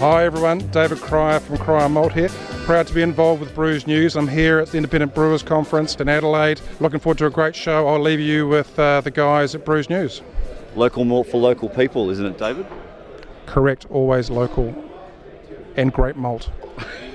Hi 0.00 0.24
everyone, 0.24 0.60
David 0.70 0.98
Cryer 1.02 1.40
from 1.40 1.58
Cryer 1.58 1.86
Malt 1.86 2.14
here. 2.14 2.30
Proud 2.64 2.86
to 2.86 2.94
be 2.94 3.02
involved 3.02 3.42
with 3.42 3.54
Brews 3.54 3.86
News. 3.86 4.16
I'm 4.16 4.28
here 4.28 4.58
at 4.58 4.68
the 4.68 4.78
Independent 4.78 5.14
Brewers 5.14 5.42
Conference 5.42 5.94
in 5.96 6.08
Adelaide. 6.08 6.58
Looking 6.80 7.00
forward 7.00 7.18
to 7.18 7.26
a 7.26 7.30
great 7.30 7.54
show. 7.54 7.86
I'll 7.86 8.00
leave 8.00 8.18
you 8.18 8.48
with 8.48 8.78
uh, 8.78 9.02
the 9.02 9.10
guys 9.10 9.54
at 9.54 9.66
Brews 9.66 9.90
News. 9.90 10.22
Local 10.74 11.04
malt 11.04 11.26
for 11.26 11.36
local 11.36 11.68
people, 11.68 12.08
isn't 12.08 12.24
it, 12.24 12.38
David? 12.38 12.66
Correct, 13.44 13.84
always 13.90 14.30
local 14.30 14.74
and 15.76 15.92
great 15.92 16.16
malt. 16.16 16.48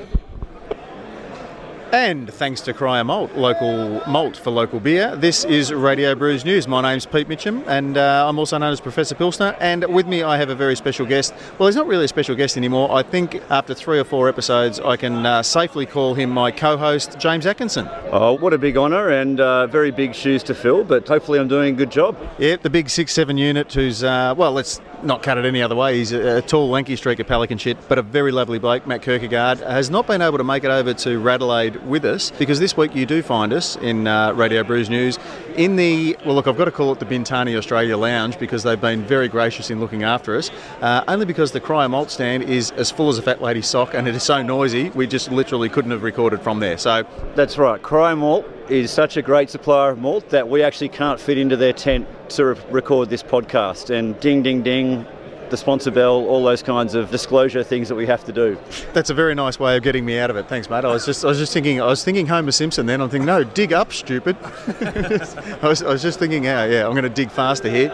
And 1.96 2.30
thanks 2.30 2.59
to 2.64 2.73
Cryer 2.73 3.05
Malt, 3.05 3.32
local 3.36 4.02
malt 4.05 4.36
for 4.36 4.52
local 4.52 4.82
beer, 4.82 5.16
this 5.16 5.45
is 5.45 5.71
Radio 5.71 6.13
Brews 6.13 6.44
News. 6.44 6.67
My 6.67 6.81
name's 6.81 7.05
Pete 7.05 7.30
Mitcham, 7.30 7.63
and 7.67 7.98
uh, 7.98 8.27
I'm 8.27 8.38
also 8.38 8.58
known 8.58 8.73
as 8.73 8.81
Professor 8.81 9.16
Pilsner. 9.16 9.55
And 9.62 9.86
with 9.86 10.05
me, 10.05 10.22
I 10.22 10.36
have 10.36 10.50
a 10.50 10.55
very 10.55 10.76
special 10.76 11.05
guest. 11.05 11.34
Well, 11.58 11.67
he's 11.67 11.77
not 11.77 11.88
really 11.88 12.03
a 12.03 12.08
special 12.09 12.36
guest 12.36 12.58
anymore. 12.58 12.91
I 12.91 13.02
think 13.02 13.41
after 13.50 13.73
three 13.73 13.98
or 13.98 14.03
four 14.03 14.27
episodes, 14.27 14.77
I 14.81 14.98
can 14.98 15.26
uh, 15.26 15.41
safely 15.41 15.86
call 15.86 16.16
him 16.16 16.31
my 16.31 16.52
co 16.52 16.76
host, 16.76 17.17
James 17.17 17.45
Atkinson. 17.45 17.88
Oh, 18.12 18.34
what 18.34 18.52
a 18.52 18.58
big 18.58 18.75
honour 18.75 19.12
and 19.12 19.39
uh, 19.39 19.66
very 19.67 19.91
big 19.91 20.14
shoes 20.14 20.44
to 20.44 20.53
fill, 20.53 20.84
but 20.84 21.08
hopefully 21.08 21.39
I'm 21.39 21.48
doing 21.48 21.75
a 21.75 21.77
good 21.77 21.91
job. 21.91 22.17
Yeah, 22.38 22.58
the 22.58 22.70
big 22.70 22.89
six 22.89 23.14
seven 23.14 23.38
unit 23.38 23.72
who's, 23.72 24.03
uh, 24.03 24.34
well, 24.36 24.52
let's 24.52 24.81
not 25.02 25.23
cut 25.23 25.38
it 25.38 25.45
any 25.45 25.62
other 25.62 25.75
way. 25.75 25.98
He's 25.98 26.12
a, 26.12 26.39
a 26.39 26.41
tall, 26.41 26.70
lanky 26.70 26.98
streak 26.98 27.20
of 27.20 27.27
pelican 27.27 27.58
shit, 27.58 27.77
but 27.88 27.98
a 27.98 28.02
very 28.02 28.34
lovely 28.34 28.59
bloke, 28.59 28.86
Matt 28.86 29.02
Kirkegaard, 29.02 29.59
has 29.59 29.89
not 29.89 30.08
been 30.08 30.22
able 30.22 30.38
to 30.38 30.44
make 30.44 30.66
it 30.66 30.72
over 30.72 30.94
to 30.94 31.20
Radelaide 31.20 31.84
with 31.85 32.05
us 32.05 32.31
because 32.31 32.59
this 32.59 32.75
week 32.75 32.95
you 32.95 33.05
do 33.05 33.21
find 33.21 33.53
us 33.53 33.75
in 33.77 34.07
uh, 34.07 34.34
Radio 34.34 34.63
Brews 34.63 34.89
News 34.89 35.17
in 35.55 35.75
the, 35.75 36.17
well, 36.25 36.35
look, 36.35 36.48
I've 36.48 36.58
got 36.58 36.66
to 36.66 36.71
call 36.71 36.91
it 36.91 36.99
the 36.99 37.05
Bintani 37.05 37.58
Australia 37.58 37.97
Lounge 37.97 38.38
because 38.39 38.64
they've 38.64 38.80
been 38.80 39.03
very 39.03 39.28
gracious 39.28 39.69
in 39.69 39.80
looking 39.80 40.03
after 40.03 40.36
us, 40.36 40.52
uh, 40.81 41.03
only 41.08 41.25
because 41.25 41.52
the 41.52 41.59
Cryer 41.59 41.88
Malt 41.88 42.11
stand 42.11 42.44
is 42.44 42.72
as 42.72 42.91
full 42.91 43.09
as 43.09 43.17
a 43.17 43.22
fat 43.22 43.41
lady's 43.41 43.67
sock 43.67 43.94
and 43.94 44.08
it 44.08 44.16
is 44.16 44.23
so 44.23 44.41
noisy, 44.41 44.89
we 44.91 45.08
just 45.08 45.31
literally 45.31 45.69
couldn't 45.69 45.91
have 45.91 46.03
recorded 46.03 46.41
from 46.41 46.59
there. 46.59 46.78
So 46.78 47.06
That's 47.36 47.58
right, 47.58 47.81
Cryer 47.81 48.16
Malt 48.16 48.45
is 48.69 48.91
such 48.91 49.16
a 49.17 49.22
great 49.22 49.50
supplier 49.50 49.91
of 49.91 50.00
malt 50.00 50.30
that 50.30 50.50
we 50.50 50.63
actually 50.63 50.89
can't 50.89 51.19
fit 51.19 51.38
into 51.38 51.56
their 51.56 51.73
tent 51.73 52.08
to 52.30 52.45
re- 52.45 52.61
record 52.69 53.09
this 53.09 53.23
podcast. 53.23 53.89
And 53.89 54.19
ding, 54.19 54.41
ding, 54.41 54.63
ding, 54.63 55.06
the 55.49 55.57
sponsor 55.57 55.91
bell, 55.91 56.25
all 56.27 56.43
those 56.43 56.63
kinds 56.63 56.95
of 56.95 57.11
disclosure 57.11 57.63
things 57.63 57.89
that 57.89 57.95
we 57.95 58.05
have 58.05 58.23
to 58.25 58.31
do. 58.31 58.57
That's 58.93 59.09
a 59.09 59.13
very 59.13 59.35
nice 59.35 59.59
way 59.59 59.77
of 59.77 59.83
getting 59.83 60.05
me 60.05 60.19
out 60.19 60.29
of 60.29 60.35
it. 60.35 60.47
Thanks, 60.47 60.69
mate. 60.69 60.85
I 60.85 60.88
was 60.88 61.05
just, 61.05 61.23
I 61.23 61.29
was 61.29 61.38
just 61.38 61.53
thinking, 61.53 61.81
I 61.81 61.88
was 61.88 62.03
thinking 62.03 62.27
Homer 62.27 62.51
Simpson. 62.51 62.85
Then 62.85 63.01
I'm 63.01 63.09
thinking, 63.09 63.25
no, 63.25 63.43
dig 63.43 63.73
up, 63.73 63.93
stupid. 63.93 64.38
I, 64.43 65.59
was, 65.67 65.83
I 65.83 65.89
was 65.89 66.01
just 66.01 66.19
thinking, 66.19 66.43
yeah, 66.43 66.66
yeah, 66.66 66.85
I'm 66.85 66.93
going 66.93 67.03
to 67.03 67.09
dig 67.09 67.31
faster 67.31 67.69
here. 67.69 67.91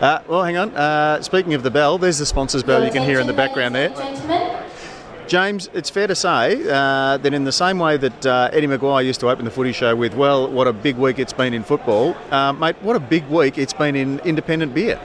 Uh, 0.00 0.20
well, 0.26 0.42
hang 0.42 0.56
on. 0.56 0.74
Uh, 0.74 1.22
speaking 1.22 1.54
of 1.54 1.62
the 1.62 1.70
bell, 1.70 1.96
there's 1.98 2.18
the 2.18 2.26
sponsors 2.26 2.62
bell 2.62 2.84
you 2.84 2.90
can 2.90 3.04
hear 3.04 3.20
in 3.20 3.26
the 3.26 3.32
background 3.32 3.74
there. 3.74 3.90
James, 5.28 5.70
it's 5.72 5.88
fair 5.88 6.06
to 6.06 6.14
say 6.14 6.60
uh, 6.68 7.16
that 7.16 7.32
in 7.32 7.44
the 7.44 7.52
same 7.52 7.78
way 7.78 7.96
that 7.96 8.26
uh, 8.26 8.50
Eddie 8.52 8.66
McGuire 8.66 9.04
used 9.04 9.20
to 9.20 9.28
open 9.28 9.44
the 9.44 9.50
footy 9.50 9.72
show 9.72 9.94
with, 9.94 10.14
well, 10.14 10.50
what 10.50 10.66
a 10.66 10.72
big 10.72 10.96
week 10.96 11.18
it's 11.18 11.32
been 11.32 11.54
in 11.54 11.62
football, 11.62 12.16
uh, 12.30 12.52
mate, 12.52 12.76
what 12.82 12.96
a 12.96 13.00
big 13.00 13.26
week 13.28 13.56
it's 13.56 13.72
been 13.72 13.96
in 13.96 14.18
independent 14.20 14.74
beer. 14.74 15.00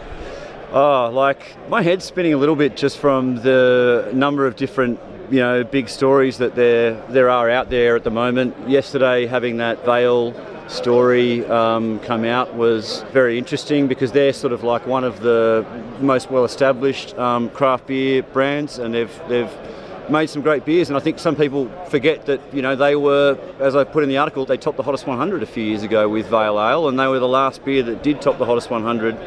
Oh, 0.72 1.10
like 1.14 1.56
my 1.70 1.82
head's 1.82 2.04
spinning 2.04 2.34
a 2.34 2.38
little 2.38 2.58
bit 2.58 2.76
just 2.76 2.98
from 2.98 3.36
the 3.36 4.12
number 4.14 4.46
of 4.46 4.58
different, 4.58 5.00
you 5.32 5.40
know, 5.40 5.64
big 5.64 5.88
stories 5.88 6.40
that 6.40 6.56
there 6.56 7.02
there 7.08 7.30
are 7.30 7.50
out 7.50 7.70
there 7.70 7.96
at 7.96 8.04
the 8.04 8.12
moment. 8.12 8.54
Yesterday, 8.68 9.28
having 9.28 9.58
that 9.58 9.86
Vale 9.86 10.34
story 10.68 11.46
um, 11.46 12.00
come 12.02 12.26
out 12.26 12.54
was 12.56 13.04
very 13.14 13.38
interesting 13.38 13.88
because 13.88 14.12
they're 14.12 14.34
sort 14.34 14.52
of 14.52 14.66
like 14.66 14.86
one 14.86 15.06
of 15.06 15.22
the 15.22 15.66
most 16.02 16.30
well-established 16.30 17.18
um, 17.18 17.50
craft 17.52 17.88
beer 17.88 18.22
brands, 18.22 18.78
and 18.78 18.94
they've 18.94 19.22
they've 19.30 19.52
made 20.10 20.30
some 20.30 20.42
great 20.42 20.66
beers. 20.66 20.90
And 20.90 20.98
I 20.98 21.00
think 21.00 21.18
some 21.18 21.38
people 21.38 21.70
forget 21.90 22.26
that 22.26 22.42
you 22.54 22.62
know 22.62 22.76
they 22.76 22.98
were, 22.98 23.40
as 23.60 23.78
I 23.78 23.86
put 23.86 24.04
in 24.04 24.10
the 24.10 24.18
article, 24.18 24.46
they 24.46 24.58
topped 24.58 24.76
the 24.76 24.84
hottest 24.84 25.08
100 25.08 25.44
a 25.44 25.46
few 25.46 25.64
years 25.64 25.84
ago 25.84 26.10
with 26.10 26.28
Vale 26.28 26.60
Ale, 26.60 26.90
and 26.90 27.00
they 27.00 27.08
were 27.08 27.20
the 27.20 27.28
last 27.28 27.64
beer 27.64 27.84
that 27.84 28.04
did 28.04 28.22
top 28.22 28.38
the 28.38 28.46
hottest 28.46 28.70
100 28.70 29.18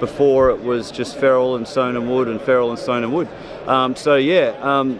before 0.00 0.50
it 0.50 0.60
was 0.60 0.90
just 0.90 1.16
Feral 1.16 1.56
and 1.56 1.68
Stone 1.68 1.96
and 1.96 2.10
Wood 2.10 2.28
and 2.28 2.40
Feral 2.40 2.70
and 2.70 2.78
Stone 2.78 3.04
and 3.04 3.12
Wood. 3.12 3.28
Um, 3.66 3.94
so 3.94 4.16
yeah, 4.16 4.56
um, 4.62 4.98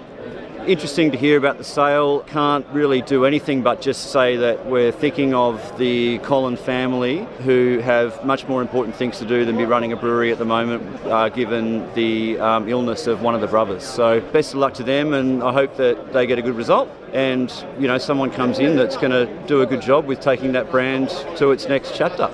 interesting 0.66 1.10
to 1.10 1.16
hear 1.16 1.36
about 1.38 1.58
the 1.58 1.64
sale. 1.64 2.20
Can't 2.20 2.66
really 2.68 3.02
do 3.02 3.24
anything 3.24 3.62
but 3.62 3.80
just 3.80 4.12
say 4.12 4.36
that 4.36 4.66
we're 4.66 4.92
thinking 4.92 5.34
of 5.34 5.78
the 5.78 6.18
Collin 6.18 6.56
family, 6.56 7.26
who 7.38 7.78
have 7.78 8.24
much 8.24 8.46
more 8.46 8.60
important 8.60 8.94
things 8.94 9.18
to 9.18 9.24
do 9.24 9.44
than 9.44 9.56
be 9.56 9.64
running 9.64 9.92
a 9.92 9.96
brewery 9.96 10.30
at 10.32 10.38
the 10.38 10.44
moment, 10.44 10.82
uh, 11.06 11.28
given 11.28 11.92
the 11.94 12.38
um, 12.38 12.68
illness 12.68 13.06
of 13.06 13.22
one 13.22 13.34
of 13.34 13.40
the 13.40 13.46
brothers. 13.46 13.84
So 13.84 14.20
best 14.32 14.52
of 14.52 14.60
luck 14.60 14.74
to 14.74 14.82
them, 14.82 15.14
and 15.14 15.42
I 15.42 15.52
hope 15.52 15.76
that 15.76 16.12
they 16.12 16.26
get 16.26 16.38
a 16.38 16.42
good 16.42 16.56
result. 16.56 16.88
And 17.12 17.52
you 17.78 17.88
know, 17.88 17.98
someone 17.98 18.30
comes 18.30 18.58
in 18.58 18.76
that's 18.76 18.96
going 18.96 19.12
to 19.12 19.26
do 19.46 19.62
a 19.62 19.66
good 19.66 19.82
job 19.82 20.06
with 20.06 20.20
taking 20.20 20.52
that 20.52 20.70
brand 20.70 21.08
to 21.36 21.50
its 21.50 21.68
next 21.68 21.96
chapter. 21.96 22.30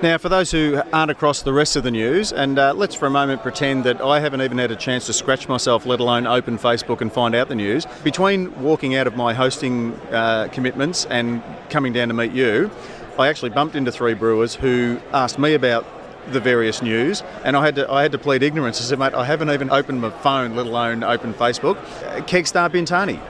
Now, 0.00 0.16
for 0.16 0.28
those 0.28 0.52
who 0.52 0.80
aren't 0.92 1.10
across 1.10 1.42
the 1.42 1.52
rest 1.52 1.74
of 1.74 1.82
the 1.82 1.90
news, 1.90 2.32
and 2.32 2.56
uh, 2.56 2.72
let's 2.72 2.94
for 2.94 3.06
a 3.06 3.10
moment 3.10 3.42
pretend 3.42 3.82
that 3.82 4.00
I 4.00 4.20
haven't 4.20 4.42
even 4.42 4.56
had 4.56 4.70
a 4.70 4.76
chance 4.76 5.06
to 5.06 5.12
scratch 5.12 5.48
myself, 5.48 5.86
let 5.86 5.98
alone 5.98 6.24
open 6.24 6.56
Facebook 6.56 7.00
and 7.00 7.12
find 7.12 7.34
out 7.34 7.48
the 7.48 7.56
news. 7.56 7.84
Between 8.04 8.62
walking 8.62 8.94
out 8.94 9.08
of 9.08 9.16
my 9.16 9.34
hosting 9.34 9.94
uh, 10.12 10.50
commitments 10.52 11.04
and 11.06 11.42
coming 11.68 11.92
down 11.92 12.06
to 12.08 12.14
meet 12.14 12.30
you, 12.30 12.70
I 13.18 13.26
actually 13.26 13.50
bumped 13.50 13.74
into 13.74 13.90
three 13.90 14.14
brewers 14.14 14.54
who 14.54 15.00
asked 15.12 15.36
me 15.36 15.54
about 15.54 15.84
the 16.30 16.38
various 16.38 16.80
news, 16.80 17.24
and 17.42 17.56
I 17.56 17.64
had 17.64 17.74
to 17.74 17.90
I 17.90 18.02
had 18.02 18.12
to 18.12 18.18
plead 18.18 18.44
ignorance. 18.44 18.80
I 18.80 18.84
said, 18.84 19.00
mate, 19.00 19.14
I 19.14 19.24
haven't 19.24 19.50
even 19.50 19.68
opened 19.68 20.00
my 20.00 20.10
phone, 20.10 20.54
let 20.54 20.66
alone 20.66 21.02
open 21.02 21.34
Facebook. 21.34 21.76
Uh, 22.04 22.20
Kegstar 22.20 22.70
Bintani. 22.70 23.20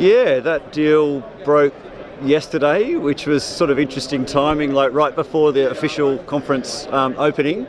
Yeah, 0.00 0.40
that 0.40 0.72
deal 0.72 1.20
broke 1.44 1.74
yesterday, 2.22 2.94
which 2.94 3.26
was 3.26 3.44
sort 3.44 3.70
of 3.70 3.78
interesting 3.78 4.24
timing, 4.24 4.72
like 4.72 4.92
right 4.92 5.14
before 5.14 5.52
the 5.52 5.70
official 5.70 6.18
conference 6.18 6.86
um, 6.88 7.14
opening. 7.18 7.66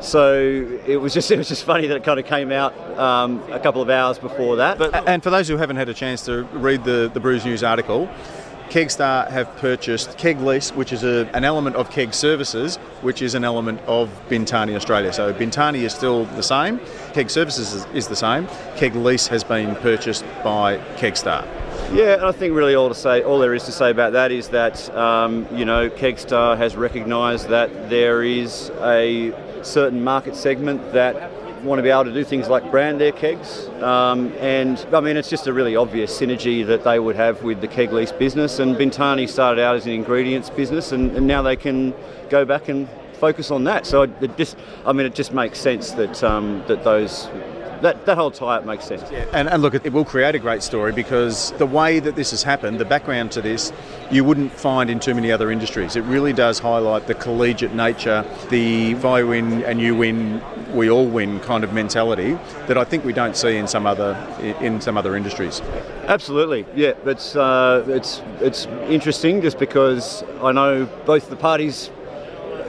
So 0.00 0.40
it 0.86 0.96
was 0.96 1.12
just 1.12 1.30
it 1.32 1.38
was 1.38 1.48
just 1.48 1.64
funny 1.64 1.86
that 1.86 1.96
it 1.96 2.04
kind 2.04 2.18
of 2.18 2.26
came 2.26 2.52
out 2.52 2.74
um, 2.98 3.42
a 3.52 3.60
couple 3.60 3.82
of 3.82 3.90
hours 3.90 4.18
before 4.18 4.56
that. 4.56 4.78
But 4.78 5.08
And 5.08 5.22
for 5.22 5.30
those 5.30 5.48
who 5.48 5.56
haven't 5.56 5.76
had 5.76 5.88
a 5.88 5.94
chance 5.94 6.24
to 6.26 6.44
read 6.52 6.84
the, 6.84 7.10
the 7.12 7.20
Brews 7.20 7.44
News 7.44 7.62
article, 7.62 8.08
Kegstar 8.70 9.28
have 9.30 9.54
purchased 9.56 10.16
Keg 10.16 10.40
Lease, 10.40 10.70
which 10.70 10.92
is 10.92 11.02
a, 11.02 11.28
an 11.34 11.44
element 11.44 11.74
of 11.74 11.90
Keg 11.90 12.14
Services, 12.14 12.76
which 13.02 13.20
is 13.20 13.34
an 13.34 13.42
element 13.42 13.80
of 13.88 14.08
Bintani 14.28 14.76
Australia. 14.76 15.12
So 15.12 15.34
Bintani 15.34 15.82
is 15.82 15.92
still 15.92 16.24
the 16.24 16.42
same, 16.42 16.80
Keg 17.12 17.30
Services 17.30 17.74
is, 17.74 17.86
is 17.92 18.06
the 18.06 18.14
same, 18.14 18.46
Keg 18.76 18.94
Lease 18.94 19.26
has 19.26 19.42
been 19.42 19.74
purchased 19.76 20.24
by 20.44 20.78
Kegstar. 20.96 21.44
Yeah, 21.92 22.14
and 22.14 22.24
I 22.24 22.30
think 22.30 22.54
really 22.54 22.76
all 22.76 22.88
to 22.88 22.94
say, 22.94 23.24
all 23.24 23.40
there 23.40 23.52
is 23.52 23.64
to 23.64 23.72
say 23.72 23.90
about 23.90 24.12
that 24.12 24.30
is 24.30 24.50
that 24.50 24.88
um, 24.94 25.48
you 25.52 25.64
know 25.64 25.90
Kegstar 25.90 26.56
has 26.56 26.76
recognised 26.76 27.48
that 27.48 27.90
there 27.90 28.22
is 28.22 28.70
a 28.82 29.34
certain 29.64 30.04
market 30.04 30.36
segment 30.36 30.92
that 30.92 31.32
want 31.64 31.80
to 31.80 31.82
be 31.82 31.88
able 31.88 32.04
to 32.04 32.14
do 32.14 32.22
things 32.22 32.48
like 32.48 32.70
brand 32.70 33.00
their 33.00 33.10
kegs, 33.10 33.66
um, 33.82 34.32
and 34.38 34.86
I 34.92 35.00
mean 35.00 35.16
it's 35.16 35.28
just 35.28 35.48
a 35.48 35.52
really 35.52 35.74
obvious 35.74 36.16
synergy 36.16 36.64
that 36.64 36.84
they 36.84 37.00
would 37.00 37.16
have 37.16 37.42
with 37.42 37.60
the 37.60 37.68
keg 37.68 37.92
lease 37.92 38.12
business. 38.12 38.60
And 38.60 38.76
Bintani 38.76 39.28
started 39.28 39.60
out 39.60 39.74
as 39.74 39.84
an 39.84 39.90
ingredients 39.92 40.48
business, 40.48 40.92
and, 40.92 41.10
and 41.16 41.26
now 41.26 41.42
they 41.42 41.56
can 41.56 41.92
go 42.28 42.44
back 42.44 42.68
and 42.68 42.88
focus 43.14 43.50
on 43.50 43.64
that. 43.64 43.84
So 43.84 44.02
it 44.02 44.36
just, 44.36 44.56
I 44.86 44.92
mean, 44.92 45.06
it 45.06 45.14
just 45.16 45.32
makes 45.32 45.58
sense 45.58 45.90
that 45.92 46.22
um, 46.22 46.62
that 46.68 46.84
those 46.84 47.28
that, 47.82 48.06
that 48.06 48.16
whole 48.16 48.30
tie-up 48.30 48.64
makes 48.64 48.84
sense. 48.84 49.10
Yeah. 49.10 49.26
And, 49.32 49.48
and 49.48 49.62
look, 49.62 49.74
it 49.74 49.92
will 49.92 50.04
create 50.04 50.34
a 50.34 50.38
great 50.38 50.62
story 50.62 50.92
because 50.92 51.52
the 51.52 51.66
way 51.66 52.00
that 52.00 52.16
this 52.16 52.30
has 52.30 52.42
happened, 52.42 52.78
the 52.78 52.84
background 52.84 53.32
to 53.32 53.42
this, 53.42 53.72
you 54.10 54.24
wouldn't 54.24 54.52
find 54.52 54.90
in 54.90 55.00
too 55.00 55.14
many 55.14 55.32
other 55.32 55.50
industries. 55.50 55.96
It 55.96 56.02
really 56.02 56.32
does 56.32 56.58
highlight 56.58 57.06
the 57.06 57.14
collegiate 57.14 57.74
nature, 57.74 58.24
the 58.50 58.92
if 58.92 59.04
I 59.04 59.22
win 59.22 59.64
and 59.64 59.80
you 59.80 59.94
win, 59.94 60.42
we 60.74 60.90
all 60.90 61.06
win 61.06 61.40
kind 61.40 61.64
of 61.64 61.72
mentality 61.72 62.38
that 62.66 62.76
I 62.76 62.84
think 62.84 63.04
we 63.04 63.12
don't 63.12 63.36
see 63.36 63.56
in 63.56 63.66
some 63.66 63.86
other 63.86 64.14
in 64.60 64.80
some 64.80 64.96
other 64.96 65.16
industries. 65.16 65.60
Absolutely, 66.06 66.66
yeah. 66.74 66.92
It's 67.06 67.36
uh, 67.36 67.84
it's 67.88 68.22
it's 68.40 68.66
interesting 68.88 69.40
just 69.42 69.58
because 69.58 70.22
I 70.42 70.52
know 70.52 70.86
both 71.06 71.30
the 71.30 71.36
parties 71.36 71.90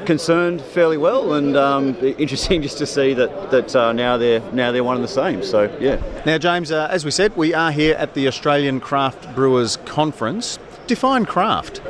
concerned 0.06 0.62
fairly 0.62 0.98
well, 0.98 1.34
and 1.34 1.56
um, 1.56 1.96
interesting 2.18 2.62
just 2.62 2.78
to 2.80 2.86
see 2.86 3.14
that 3.14 3.52
that 3.52 3.76
uh, 3.76 3.94
now 3.94 4.18
they're 4.18 4.42
now 4.52 4.72
they're 4.72 4.84
one 4.84 4.96
and 4.96 5.04
the 5.04 5.10
same. 5.10 5.44
So 5.44 5.76
yeah. 5.80 6.02
Now, 6.26 6.38
James, 6.38 6.72
uh, 6.72 6.88
as 6.92 7.06
we 7.06 7.12
said, 7.12 7.36
we 7.36 7.54
are 7.54 7.72
here 7.72 7.96
at 7.96 8.14
the 8.14 8.28
Australian 8.28 8.80
Craft 8.80 9.34
Brewers 9.36 9.78
Conference. 9.86 10.60
Define 10.88 11.26
craft. 11.26 11.82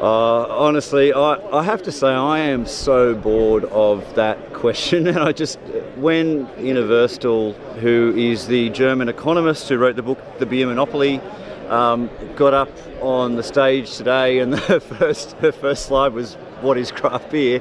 Uh, 0.00 0.46
honestly, 0.46 1.12
I, 1.12 1.34
I 1.52 1.64
have 1.64 1.82
to 1.82 1.90
say 1.90 2.06
I 2.06 2.38
am 2.38 2.66
so 2.66 3.16
bored 3.16 3.64
of 3.64 4.14
that 4.14 4.52
question. 4.52 5.08
And 5.08 5.18
I 5.18 5.32
just, 5.32 5.58
when 5.96 6.48
Ina 6.56 6.82
Verstl, 6.82 7.54
who 7.80 8.14
is 8.16 8.46
the 8.46 8.70
German 8.70 9.08
economist 9.08 9.68
who 9.68 9.76
wrote 9.76 9.96
the 9.96 10.02
book 10.02 10.20
The 10.38 10.46
Beer 10.46 10.68
Monopoly, 10.68 11.20
um, 11.68 12.10
got 12.36 12.54
up 12.54 12.70
on 13.00 13.34
the 13.34 13.42
stage 13.42 13.96
today, 13.96 14.38
and 14.38 14.52
the 14.68 14.80
first 14.80 15.32
her 15.38 15.52
first 15.52 15.86
slide 15.86 16.12
was 16.12 16.36
"What 16.62 16.78
is 16.78 16.90
craft 16.90 17.30
beer?" 17.30 17.60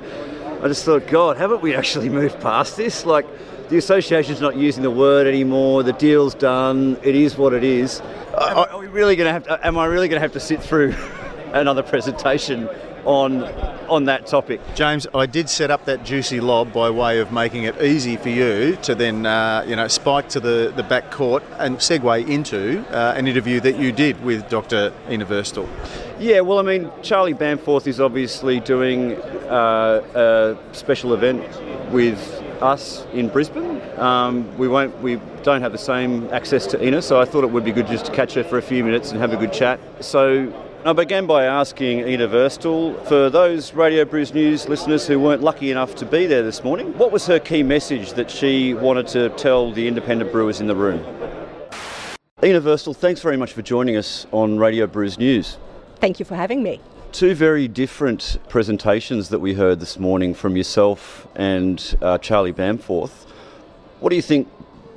I 0.61 0.67
just 0.67 0.83
thought, 0.85 1.05
God, 1.07 1.37
haven't 1.37 1.61
we 1.61 1.75
actually 1.75 2.09
moved 2.09 2.39
past 2.39 2.77
this? 2.77 3.05
Like, 3.05 3.27
the 3.69 3.77
association's 3.77 4.41
not 4.41 4.55
using 4.55 4.81
the 4.81 4.89
word 4.89 5.27
anymore. 5.27 5.83
The 5.83 5.93
deal's 5.93 6.33
done. 6.33 6.97
It 7.03 7.15
is 7.15 7.37
what 7.37 7.53
it 7.53 7.63
is. 7.63 8.01
Are, 8.33 8.67
are 8.69 8.79
we 8.79 8.87
really 8.87 9.15
going 9.15 9.27
to 9.27 9.33
have? 9.33 9.43
To, 9.43 9.67
am 9.67 9.77
I 9.77 9.85
really 9.85 10.07
going 10.07 10.17
to 10.17 10.21
have 10.21 10.33
to 10.33 10.39
sit 10.39 10.63
through 10.63 10.95
another 11.53 11.83
presentation 11.83 12.69
on 13.05 13.43
on 13.87 14.05
that 14.05 14.27
topic. 14.27 14.59
James, 14.75 15.07
I 15.13 15.25
did 15.25 15.49
set 15.49 15.71
up 15.71 15.85
that 15.85 16.03
juicy 16.03 16.39
lob 16.39 16.73
by 16.73 16.89
way 16.89 17.19
of 17.19 17.31
making 17.31 17.63
it 17.63 17.81
easy 17.81 18.17
for 18.17 18.29
you 18.29 18.75
to 18.83 18.95
then, 18.95 19.25
uh, 19.25 19.63
you 19.65 19.75
know, 19.75 19.87
spike 19.87 20.29
to 20.29 20.39
the, 20.39 20.73
the 20.75 20.83
back 20.83 21.09
court 21.09 21.41
and 21.57 21.77
segue 21.77 22.27
into 22.27 22.85
uh, 22.89 23.13
an 23.15 23.27
interview 23.27 23.59
that 23.61 23.79
you 23.79 23.91
did 23.91 24.21
with 24.23 24.49
Dr. 24.49 24.93
Ina 25.09 25.25
Verstl. 25.25 25.67
Yeah, 26.19 26.39
well, 26.39 26.57
I 26.57 26.63
mean, 26.63 26.89
Charlie 27.03 27.35
Bamforth 27.35 27.85
is 27.85 27.99
obviously 27.99 28.59
doing 28.59 29.13
uh, 29.13 30.57
a 30.71 30.75
special 30.75 31.13
event 31.13 31.43
with 31.91 32.19
us 32.59 33.05
in 33.13 33.29
Brisbane. 33.29 33.79
Um, 33.99 34.57
we 34.57 34.67
won't, 34.67 34.99
we 35.03 35.21
don't 35.43 35.61
have 35.61 35.73
the 35.73 35.77
same 35.77 36.27
access 36.31 36.65
to 36.67 36.83
Ina, 36.83 37.03
so 37.03 37.21
I 37.21 37.25
thought 37.25 37.43
it 37.43 37.51
would 37.51 37.63
be 37.63 37.71
good 37.71 37.85
just 37.85 38.07
to 38.07 38.11
catch 38.11 38.33
her 38.33 38.43
for 38.43 38.57
a 38.57 38.63
few 38.63 38.83
minutes 38.83 39.11
and 39.11 39.19
have 39.19 39.31
a 39.31 39.37
good 39.37 39.53
chat. 39.53 39.79
So 39.99 40.51
I 40.83 40.93
began 40.93 41.27
by 41.27 41.45
asking 41.45 42.07
Ina 42.07 42.29
Verstl, 42.29 43.07
for 43.07 43.29
those 43.29 43.73
Radio 43.73 44.03
Brews 44.03 44.33
News 44.33 44.67
listeners 44.67 45.05
who 45.05 45.19
weren't 45.19 45.43
lucky 45.43 45.69
enough 45.69 45.93
to 45.95 46.05
be 46.05 46.25
there 46.25 46.41
this 46.41 46.63
morning, 46.63 46.97
what 46.97 47.11
was 47.11 47.27
her 47.27 47.37
key 47.37 47.61
message 47.61 48.13
that 48.13 48.31
she 48.31 48.73
wanted 48.73 49.07
to 49.09 49.29
tell 49.29 49.71
the 49.71 49.87
independent 49.87 50.31
brewers 50.31 50.61
in 50.61 50.65
the 50.65 50.75
room? 50.75 50.99
Ina 52.43 52.61
Verstl, 52.61 52.95
thanks 52.95 53.21
very 53.21 53.37
much 53.37 53.53
for 53.53 53.61
joining 53.61 53.97
us 53.97 54.25
on 54.31 54.57
Radio 54.57 54.87
Brews 54.87 55.19
News. 55.19 55.59
Thank 55.99 56.19
you 56.19 56.25
for 56.25 56.35
having 56.35 56.63
me. 56.63 56.79
Two 57.11 57.35
very 57.35 57.67
different 57.67 58.37
presentations 58.49 59.29
that 59.29 59.39
we 59.39 59.53
heard 59.53 59.79
this 59.79 59.97
morning 59.97 60.33
from 60.33 60.55
yourself 60.55 61.27
and 61.35 61.97
uh, 62.01 62.17
Charlie 62.17 62.53
Bamforth. 62.53 63.25
What 63.99 64.09
do 64.09 64.15
you 64.15 64.21
think 64.21 64.47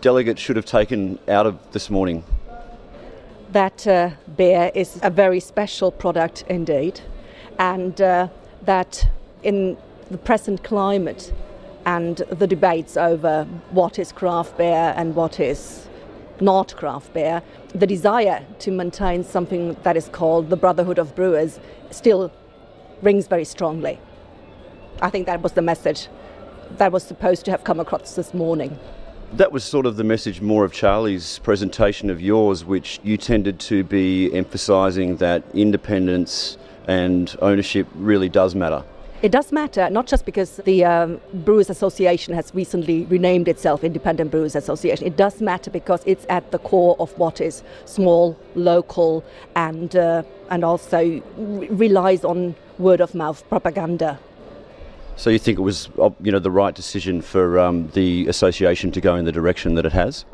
delegates 0.01 0.41
should 0.41 0.57
have 0.57 0.67
taken 0.67 1.19
out 1.29 1.47
of 1.47 1.59
this 1.73 1.91
morning? 1.91 2.25
that 3.53 3.87
uh, 3.87 4.11
beer 4.37 4.71
is 4.75 5.01
a 5.03 5.11
very 5.11 5.41
special 5.41 5.91
product 5.91 6.45
indeed, 6.49 7.01
and 7.59 8.01
uh, 8.01 8.29
that 8.63 9.09
in 9.43 9.77
the 10.11 10.19
present 10.19 10.63
climate 10.63 11.33
and 11.87 12.19
the 12.31 12.47
debates 12.47 12.97
over 12.97 13.45
what 13.71 13.99
is 13.99 14.13
craft 14.13 14.57
beer 14.59 14.95
and 14.97 15.15
what 15.15 15.41
is 15.41 15.89
not 16.41 16.77
craft 16.77 17.13
beer, 17.15 17.43
the 17.75 17.87
desire 17.87 18.45
to 18.61 18.71
maintain 18.71 19.25
something 19.25 19.77
that 19.83 19.97
is 19.97 20.09
called 20.09 20.51
the 20.51 20.57
Brotherhood 20.57 20.99
of 20.99 21.15
Brewers 21.15 21.61
still 21.91 22.33
rings 23.03 23.27
very 23.27 23.45
strongly. 23.45 23.99
I 25.03 25.11
think 25.11 25.27
that 25.27 25.43
was 25.43 25.53
the 25.53 25.63
message 25.63 26.09
that 26.79 26.93
was 26.93 27.03
supposed 27.03 27.45
to 27.47 27.51
have 27.51 27.65
come 27.65 27.81
across 27.81 28.15
this 28.15 28.35
morning. 28.35 28.79
That 29.33 29.53
was 29.53 29.65
sort 29.65 29.87
of 29.87 29.97
the 29.97 30.05
message 30.05 30.41
more 30.41 30.65
of 30.65 30.73
Charlie's 30.73 31.39
presentation 31.39 32.11
of 32.11 32.21
yours, 32.21 32.65
which 32.65 33.01
you 33.03 33.17
tended 33.17 33.61
to 33.61 33.85
be 33.85 34.33
emphasising 34.35 35.17
that 35.17 35.45
independence 35.55 36.59
and 36.89 37.35
ownership 37.41 37.87
really 37.95 38.29
does 38.29 38.55
matter. 38.55 38.85
It 39.23 39.33
does 39.33 39.53
matter, 39.53 39.91
not 39.91 40.07
just 40.07 40.25
because 40.25 40.57
the 40.65 40.83
um, 40.83 41.21
Brewers 41.35 41.69
Association 41.69 42.33
has 42.33 42.55
recently 42.55 43.05
renamed 43.05 43.49
itself 43.49 43.85
Independent 43.85 44.31
Brewers 44.31 44.57
Association. 44.57 45.07
It 45.07 45.19
does 45.19 45.43
matter 45.43 45.71
because 45.71 46.03
it's 46.07 46.25
at 46.31 46.51
the 46.53 46.59
core 46.59 46.97
of 46.99 47.11
what 47.19 47.39
is 47.39 47.63
small, 47.85 48.35
local, 48.55 49.23
and 49.55 49.95
uh, 49.95 50.23
and 50.49 50.65
also 50.65 51.23
relies 51.37 52.25
on 52.25 52.55
word 52.79 53.03
of 53.03 53.15
mouth 53.15 53.47
propaganda. 53.51 54.19
So 55.17 55.29
you 55.29 55.39
think 55.39 55.59
it 55.59 55.63
was, 55.63 55.91
you 56.23 56.33
know, 56.33 56.39
the 56.39 56.51
right 56.51 56.75
decision 56.75 57.21
for 57.21 57.59
um, 57.59 57.91
the 57.91 58.27
association 58.27 58.91
to 58.93 59.03
go 59.03 59.17
in 59.17 59.27
the 59.27 59.33
direction 59.33 59.75
that 59.75 59.85
it 59.85 59.93
has? 59.93 60.25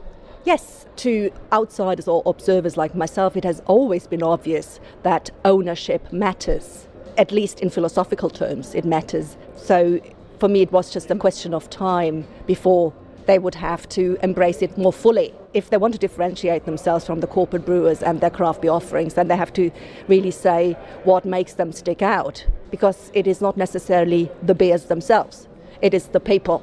Yes, 0.45 0.87
to 0.99 1.33
outsiders 1.53 2.07
or 2.07 2.23
observers 2.25 2.77
like 2.77 2.95
myself, 2.95 3.37
it 3.37 3.43
has 3.43 3.61
always 3.67 4.07
been 4.07 4.23
obvious 4.23 4.79
that 5.03 5.31
ownership 5.45 6.13
matters. 6.13 6.86
At 7.19 7.33
least 7.33 7.61
in 7.61 7.71
philosophical 7.71 8.31
terms, 8.31 8.75
it 8.75 8.85
matters. 8.85 9.37
So 9.57 10.01
for 10.39 10.49
me, 10.49 10.61
it 10.63 10.73
was 10.73 10.93
just 10.93 11.11
a 11.11 11.15
question 11.15 11.55
of 11.55 11.71
time 11.71 12.27
before 12.47 12.93
they 13.27 13.39
would 13.39 13.55
have 13.57 13.89
to 13.89 14.17
embrace 14.23 14.63
it 14.63 14.79
more 14.79 14.93
fully. 14.93 15.35
If 15.53 15.71
they 15.71 15.79
want 15.79 15.95
to 15.95 15.99
differentiate 15.99 16.65
themselves 16.65 17.05
from 17.05 17.21
the 17.21 17.27
corporate 17.27 17.65
brewers 17.65 18.03
and 18.03 18.21
their 18.21 18.31
craft 18.31 18.63
beer 18.63 18.71
offerings, 18.71 19.15
then 19.15 19.29
they 19.29 19.37
have 19.37 19.53
to 19.55 19.71
really 20.09 20.31
say 20.31 20.75
what 21.05 21.25
makes 21.25 21.55
them 21.55 21.73
stick 21.73 22.03
out. 22.03 22.47
Because 22.71 23.11
it 23.15 23.27
is 23.27 23.41
not 23.41 23.57
necessarily 23.57 24.31
the 24.43 24.55
beers 24.55 24.85
themselves, 24.85 25.49
it 25.83 25.93
is 25.95 26.09
the 26.09 26.21
people. 26.21 26.63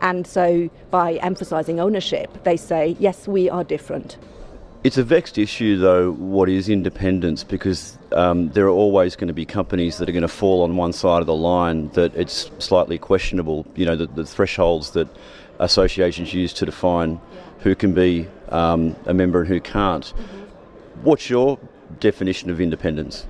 And 0.00 0.26
so 0.26 0.70
by 0.90 1.14
emphasizing 1.14 1.80
ownership, 1.80 2.44
they 2.44 2.56
say, 2.56 2.96
yes, 2.98 3.26
we 3.26 3.50
are 3.50 3.64
different. 3.64 4.16
It's 4.82 4.96
a 4.96 5.04
vexed 5.04 5.36
issue, 5.36 5.76
though, 5.76 6.12
what 6.12 6.48
is 6.48 6.70
independence, 6.70 7.44
because 7.44 7.98
um, 8.12 8.48
there 8.50 8.64
are 8.64 8.70
always 8.70 9.14
going 9.14 9.28
to 9.28 9.34
be 9.34 9.44
companies 9.44 9.98
that 9.98 10.08
are 10.08 10.12
going 10.12 10.22
to 10.22 10.28
fall 10.28 10.62
on 10.62 10.74
one 10.74 10.94
side 10.94 11.20
of 11.20 11.26
the 11.26 11.34
line 11.34 11.88
that 11.90 12.14
it's 12.16 12.50
slightly 12.58 12.96
questionable, 12.96 13.66
you 13.76 13.84
know, 13.84 13.94
the, 13.94 14.06
the 14.06 14.24
thresholds 14.24 14.92
that 14.92 15.06
associations 15.58 16.32
use 16.32 16.54
to 16.54 16.64
define 16.64 17.20
who 17.58 17.74
can 17.74 17.92
be 17.92 18.26
um, 18.48 18.96
a 19.04 19.12
member 19.12 19.40
and 19.40 19.48
who 19.48 19.60
can't. 19.60 20.06
Mm-hmm. 20.06 21.02
What's 21.02 21.28
your 21.28 21.58
definition 21.98 22.48
of 22.48 22.58
independence? 22.58 23.26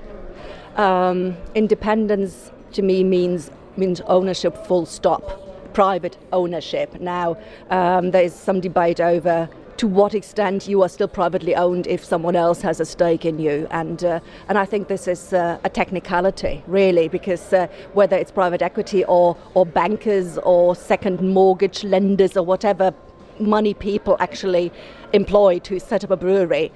Um, 0.76 1.36
independence 1.56 2.52
to 2.72 2.82
me 2.82 3.02
means 3.02 3.50
means 3.76 4.00
ownership, 4.02 4.56
full 4.66 4.86
stop. 4.86 5.72
Private 5.74 6.16
ownership. 6.32 7.00
Now, 7.00 7.36
um, 7.70 8.10
there 8.10 8.24
is 8.24 8.34
some 8.34 8.60
debate 8.60 9.00
over 9.00 9.48
to 9.80 9.86
what 9.86 10.14
extent 10.14 10.68
you 10.68 10.82
are 10.82 10.90
still 10.90 11.08
privately 11.08 11.54
owned 11.54 11.86
if 11.86 12.04
someone 12.04 12.36
else 12.36 12.60
has 12.60 12.80
a 12.80 12.84
stake 12.84 13.24
in 13.24 13.38
you. 13.38 13.66
And, 13.70 14.04
uh, 14.04 14.20
and 14.46 14.58
I 14.58 14.66
think 14.66 14.88
this 14.88 15.08
is 15.08 15.32
uh, 15.32 15.58
a 15.64 15.70
technicality, 15.70 16.62
really, 16.66 17.08
because 17.08 17.54
uh, 17.54 17.66
whether 17.94 18.14
it's 18.14 18.30
private 18.30 18.60
equity 18.60 19.06
or, 19.06 19.38
or 19.54 19.64
bankers 19.64 20.36
or 20.42 20.76
second 20.76 21.22
mortgage 21.22 21.82
lenders 21.82 22.36
or 22.36 22.44
whatever 22.44 22.92
money 23.38 23.72
people 23.72 24.18
actually 24.20 24.70
employ 25.14 25.58
to 25.60 25.80
set 25.80 26.04
up 26.04 26.10
a 26.10 26.16
brewery, 26.18 26.70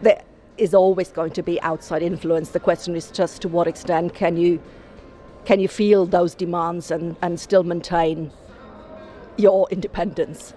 there 0.00 0.22
is 0.56 0.72
always 0.72 1.12
going 1.12 1.32
to 1.32 1.42
be 1.42 1.60
outside 1.60 2.02
influence. 2.02 2.48
The 2.48 2.60
question 2.60 2.96
is 2.96 3.10
just 3.10 3.42
to 3.42 3.48
what 3.48 3.66
extent 3.66 4.14
can 4.14 4.38
you, 4.38 4.58
can 5.44 5.60
you 5.60 5.68
feel 5.68 6.06
those 6.06 6.34
demands 6.34 6.90
and, 6.90 7.14
and 7.20 7.38
still 7.38 7.62
maintain 7.62 8.32
your 9.36 9.68
independence? 9.70 10.54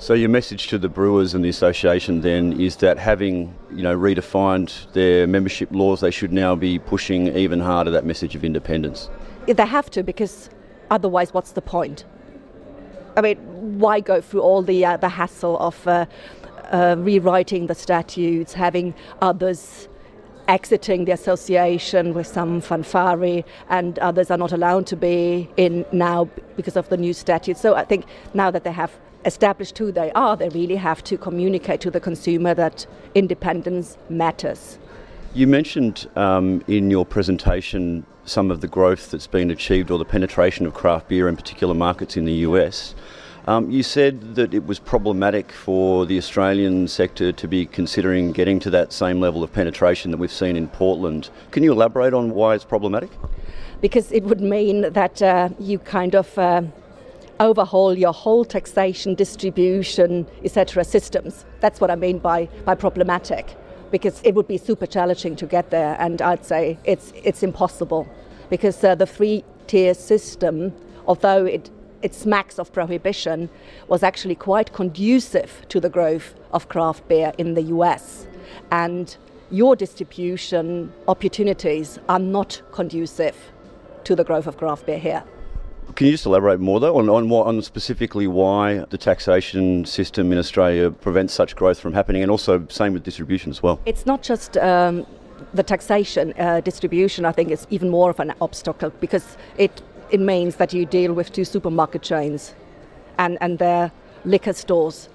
So 0.00 0.14
your 0.14 0.28
message 0.28 0.68
to 0.68 0.78
the 0.78 0.88
brewers 0.88 1.34
and 1.34 1.44
the 1.44 1.48
association 1.48 2.20
then 2.20 2.60
is 2.60 2.76
that 2.76 2.98
having 2.98 3.52
you 3.72 3.82
know 3.82 3.98
redefined 3.98 4.92
their 4.92 5.26
membership 5.26 5.70
laws, 5.72 6.02
they 6.02 6.12
should 6.12 6.32
now 6.32 6.54
be 6.54 6.78
pushing 6.78 7.36
even 7.36 7.58
harder 7.58 7.90
that 7.90 8.06
message 8.06 8.36
of 8.36 8.44
independence. 8.44 9.10
They 9.46 9.66
have 9.66 9.90
to 9.90 10.04
because 10.04 10.50
otherwise, 10.88 11.34
what's 11.34 11.50
the 11.50 11.62
point? 11.62 12.04
I 13.16 13.22
mean, 13.22 13.38
why 13.80 13.98
go 13.98 14.20
through 14.20 14.42
all 14.42 14.62
the 14.62 14.84
uh, 14.84 14.98
the 14.98 15.08
hassle 15.08 15.58
of 15.58 15.88
uh, 15.88 16.06
uh, 16.70 16.94
rewriting 16.96 17.66
the 17.66 17.74
statutes, 17.74 18.52
having 18.52 18.94
others 19.20 19.88
exiting 20.46 21.06
the 21.06 21.12
association 21.12 22.14
with 22.14 22.28
some 22.28 22.60
fanfare, 22.60 23.42
and 23.68 23.98
others 23.98 24.30
are 24.30 24.38
not 24.38 24.52
allowed 24.52 24.86
to 24.86 24.96
be 24.96 25.50
in 25.56 25.84
now 25.90 26.28
because 26.54 26.76
of 26.76 26.88
the 26.88 26.96
new 26.96 27.12
statutes. 27.12 27.60
So 27.60 27.74
I 27.74 27.84
think 27.84 28.06
now 28.32 28.52
that 28.52 28.62
they 28.62 28.72
have 28.72 28.92
established 29.28 29.78
who 29.78 29.92
they 29.92 30.10
are, 30.12 30.36
they 30.36 30.48
really 30.48 30.76
have 30.76 31.04
to 31.04 31.16
communicate 31.16 31.80
to 31.82 31.90
the 31.90 32.00
consumer 32.00 32.54
that 32.54 32.86
independence 33.14 33.96
matters. 34.08 34.78
You 35.34 35.46
mentioned 35.46 36.08
um, 36.16 36.64
in 36.66 36.90
your 36.90 37.06
presentation 37.06 38.04
some 38.24 38.50
of 38.50 38.60
the 38.60 38.66
growth 38.66 39.10
that's 39.10 39.26
been 39.26 39.50
achieved 39.50 39.90
or 39.90 39.98
the 39.98 40.04
penetration 40.04 40.66
of 40.66 40.74
craft 40.74 41.08
beer 41.08 41.28
in 41.28 41.36
particular 41.36 41.74
markets 41.74 42.16
in 42.16 42.24
the 42.24 42.38
US. 42.48 42.94
Um, 43.46 43.70
you 43.70 43.82
said 43.82 44.34
that 44.34 44.52
it 44.52 44.66
was 44.66 44.78
problematic 44.78 45.52
for 45.52 46.04
the 46.04 46.18
Australian 46.18 46.88
sector 46.88 47.32
to 47.32 47.48
be 47.48 47.64
considering 47.64 48.32
getting 48.32 48.58
to 48.60 48.70
that 48.70 48.92
same 48.92 49.20
level 49.20 49.42
of 49.42 49.52
penetration 49.52 50.10
that 50.10 50.18
we've 50.18 50.32
seen 50.32 50.56
in 50.56 50.68
Portland. 50.68 51.30
Can 51.50 51.62
you 51.62 51.72
elaborate 51.72 52.12
on 52.12 52.32
why 52.32 52.54
it's 52.54 52.64
problematic? 52.64 53.10
Because 53.80 54.12
it 54.12 54.24
would 54.24 54.40
mean 54.40 54.92
that 54.92 55.22
uh, 55.22 55.48
you 55.58 55.78
kind 55.78 56.14
of 56.14 56.38
uh, 56.38 56.62
overhaul 57.40 57.96
your 57.96 58.12
whole 58.12 58.44
taxation, 58.44 59.14
distribution, 59.14 60.26
etc. 60.44 60.84
systems. 60.84 61.44
That's 61.60 61.80
what 61.80 61.90
I 61.90 61.96
mean 61.96 62.18
by, 62.18 62.46
by 62.64 62.74
problematic, 62.74 63.56
because 63.90 64.20
it 64.24 64.34
would 64.34 64.48
be 64.48 64.58
super 64.58 64.86
challenging 64.86 65.36
to 65.36 65.46
get 65.46 65.70
there, 65.70 65.96
and 65.98 66.20
I'd 66.20 66.44
say 66.44 66.78
it's, 66.84 67.12
it's 67.24 67.42
impossible. 67.42 68.08
Because 68.50 68.82
uh, 68.82 68.94
the 68.94 69.06
three 69.06 69.44
tier 69.66 69.94
system, 69.94 70.72
although 71.06 71.44
it, 71.44 71.70
it 72.02 72.14
smacks 72.14 72.58
of 72.58 72.72
prohibition, 72.72 73.48
was 73.88 74.02
actually 74.02 74.34
quite 74.34 74.72
conducive 74.72 75.62
to 75.68 75.80
the 75.80 75.90
growth 75.90 76.34
of 76.52 76.68
craft 76.68 77.06
beer 77.08 77.32
in 77.38 77.54
the 77.54 77.62
US. 77.62 78.26
And 78.70 79.16
your 79.50 79.76
distribution 79.76 80.92
opportunities 81.06 81.98
are 82.08 82.18
not 82.18 82.60
conducive 82.72 83.36
to 84.04 84.14
the 84.14 84.24
growth 84.24 84.46
of 84.46 84.56
craft 84.56 84.86
beer 84.86 84.98
here. 84.98 85.24
Can 85.94 86.06
you 86.06 86.12
just 86.12 86.26
elaborate 86.26 86.60
more 86.60 86.78
though 86.80 86.96
on, 86.96 87.08
on, 87.08 87.30
on 87.30 87.62
specifically 87.62 88.26
why 88.26 88.84
the 88.90 88.98
taxation 88.98 89.84
system 89.84 90.32
in 90.32 90.38
Australia 90.38 90.90
prevents 90.90 91.34
such 91.34 91.56
growth 91.56 91.80
from 91.80 91.92
happening, 91.92 92.22
and 92.22 92.30
also 92.30 92.66
same 92.68 92.92
with 92.92 93.02
distribution 93.02 93.50
as 93.50 93.62
well? 93.62 93.80
It's 93.84 94.06
not 94.06 94.22
just 94.22 94.56
um, 94.58 95.06
the 95.54 95.62
taxation 95.62 96.34
uh, 96.38 96.60
distribution. 96.60 97.24
I 97.24 97.32
think 97.32 97.50
it's 97.50 97.66
even 97.70 97.90
more 97.90 98.10
of 98.10 98.20
an 98.20 98.34
obstacle 98.40 98.90
because 99.00 99.36
it 99.56 99.82
it 100.10 100.20
means 100.20 100.56
that 100.56 100.72
you 100.72 100.86
deal 100.86 101.12
with 101.12 101.32
two 101.32 101.44
supermarket 101.44 102.02
chains, 102.02 102.54
and 103.18 103.38
and 103.40 103.58
their 103.58 103.90
liquor 104.24 104.52
stores. 104.52 105.08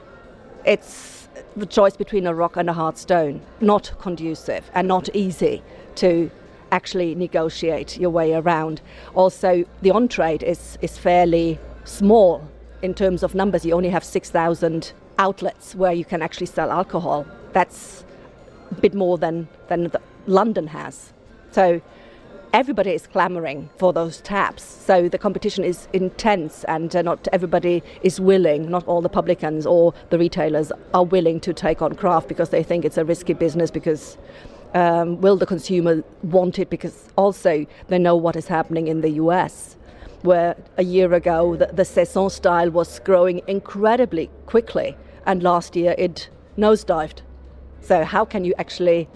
It's 0.66 1.28
the 1.56 1.66
choice 1.66 1.96
between 1.98 2.28
a 2.28 2.34
rock 2.34 2.58
and 2.58 2.70
a 2.70 2.74
hard 2.74 2.98
stone. 2.98 3.42
Not 3.62 3.94
conducive 4.00 4.70
and 4.74 4.88
not 4.88 5.10
easy 5.16 5.62
to 5.96 6.30
actually 6.74 7.14
negotiate 7.16 7.98
your 7.98 8.10
way 8.10 8.34
around. 8.34 8.82
Also, 9.14 9.64
the 9.82 9.92
on 9.92 10.08
trade 10.08 10.44
is, 10.44 10.78
is 10.82 10.98
fairly 10.98 11.60
small 11.86 12.46
in 12.82 12.94
terms 12.94 13.24
of 13.24 13.36
numbers. 13.36 13.66
You 13.66 13.74
only 13.74 13.90
have 13.90 14.04
6,000 14.04 14.92
outlets 15.20 15.76
where 15.76 15.94
you 15.94 16.04
can 16.04 16.22
actually 16.22 16.48
sell 16.48 16.72
alcohol. 16.72 17.26
That's 17.54 18.04
a 18.72 18.76
bit 18.76 18.96
more 18.96 19.18
than, 19.18 19.48
than 19.68 19.92
London 20.26 20.68
has. 20.68 21.14
So 21.52 21.80
everybody 22.54 22.92
is 22.92 23.06
clamoring 23.06 23.70
for 23.78 23.94
those 23.94 24.20
taps. 24.22 24.64
So 24.64 25.08
the 25.08 25.20
competition 25.20 25.64
is 25.64 25.88
intense, 25.94 26.64
and 26.66 26.96
uh, 26.96 27.04
not 27.04 27.28
everybody 27.32 27.84
is 28.02 28.20
willing, 28.20 28.70
not 28.70 28.88
all 28.88 29.02
the 29.02 29.10
publicans 29.10 29.66
or 29.66 29.94
the 30.10 30.18
retailers 30.18 30.72
are 30.94 31.06
willing 31.06 31.40
to 31.42 31.54
take 31.54 31.82
on 31.84 31.96
craft 31.96 32.28
because 32.28 32.50
they 32.50 32.64
think 32.64 32.84
it's 32.84 32.98
a 32.98 33.06
risky 33.06 33.34
business 33.34 33.70
because 33.70 34.18
um, 34.74 35.22
will 35.22 35.38
the 35.38 35.46
consumer 35.46 36.04
want 36.24 36.60
it? 36.60 36.70
Because 36.70 37.10
also 37.16 37.66
they 37.88 38.00
know 38.00 38.16
what 38.16 38.36
is 38.36 38.48
happening 38.48 38.88
in 38.88 39.02
the 39.02 39.12
US, 39.12 39.76
where 40.22 40.56
a 40.78 40.84
year 40.84 41.14
ago 41.14 41.56
the, 41.56 41.68
the 41.68 41.86
Saison 41.86 42.30
style 42.30 42.70
was 42.70 43.00
growing 43.00 43.42
incredibly 43.48 44.30
quickly, 44.46 44.98
and 45.26 45.44
last 45.44 45.76
year 45.76 45.96
it 45.98 46.30
nosedived. 46.58 47.22
So, 47.82 48.04
how 48.04 48.26
can 48.26 48.46
you 48.46 48.54
actually 48.58 49.10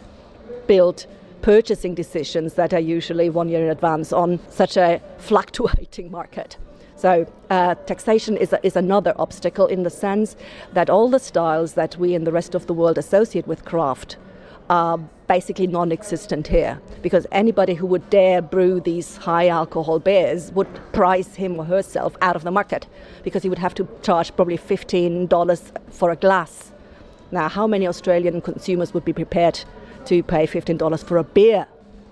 build 0.68 1.06
purchasing 1.42 1.96
decisions 1.96 2.56
that 2.56 2.74
are 2.74 2.80
usually 2.80 3.30
one 3.30 3.48
year 3.48 3.64
in 3.64 3.70
advance 3.70 4.12
on 4.12 4.40
such 4.50 4.76
a 4.76 5.02
fluctuating 5.18 6.12
market? 6.12 6.58
So, 6.98 7.32
uh, 7.50 7.76
taxation 7.76 8.38
is, 8.38 8.54
a, 8.54 8.66
is 8.66 8.76
another 8.76 9.14
obstacle 9.18 9.68
in 9.68 9.84
the 9.84 9.90
sense 9.90 10.36
that 10.74 10.90
all 10.90 11.10
the 11.10 11.20
styles 11.20 11.74
that 11.74 11.96
we 11.98 12.16
in 12.16 12.24
the 12.24 12.32
rest 12.32 12.56
of 12.56 12.66
the 12.68 12.74
world 12.74 12.98
associate 12.98 13.48
with 13.48 13.64
craft 13.66 14.18
are 14.70 15.00
basically 15.28 15.68
non 15.68 15.92
existent 15.92 16.48
here 16.48 16.80
because 17.02 17.28
anybody 17.32 17.74
who 17.74 17.86
would 17.86 18.10
dare 18.10 18.42
brew 18.42 18.80
these 18.80 19.18
high 19.18 19.48
alcohol 19.48 20.00
beers 20.00 20.52
would 20.54 20.68
price 20.94 21.36
him 21.36 21.60
or 21.60 21.66
herself 21.66 22.16
out 22.22 22.36
of 22.36 22.44
the 22.44 22.52
market 22.52 22.88
because 23.24 23.44
he 23.44 23.50
would 23.50 23.60
have 23.60 23.74
to 23.76 23.88
charge 24.02 24.36
probably 24.36 24.58
$15 24.58 25.72
for 25.92 26.12
a 26.12 26.16
glass. 26.16 26.72
Now, 27.32 27.50
how 27.50 27.68
many 27.68 27.88
Australian 27.88 28.42
consumers 28.42 28.94
would 28.94 29.04
be 29.04 29.14
prepared 29.14 29.60
to 30.06 30.24
pay 30.24 30.48
$15 30.48 31.04
for 31.04 31.18
a 31.18 31.24
beer? 31.24 31.68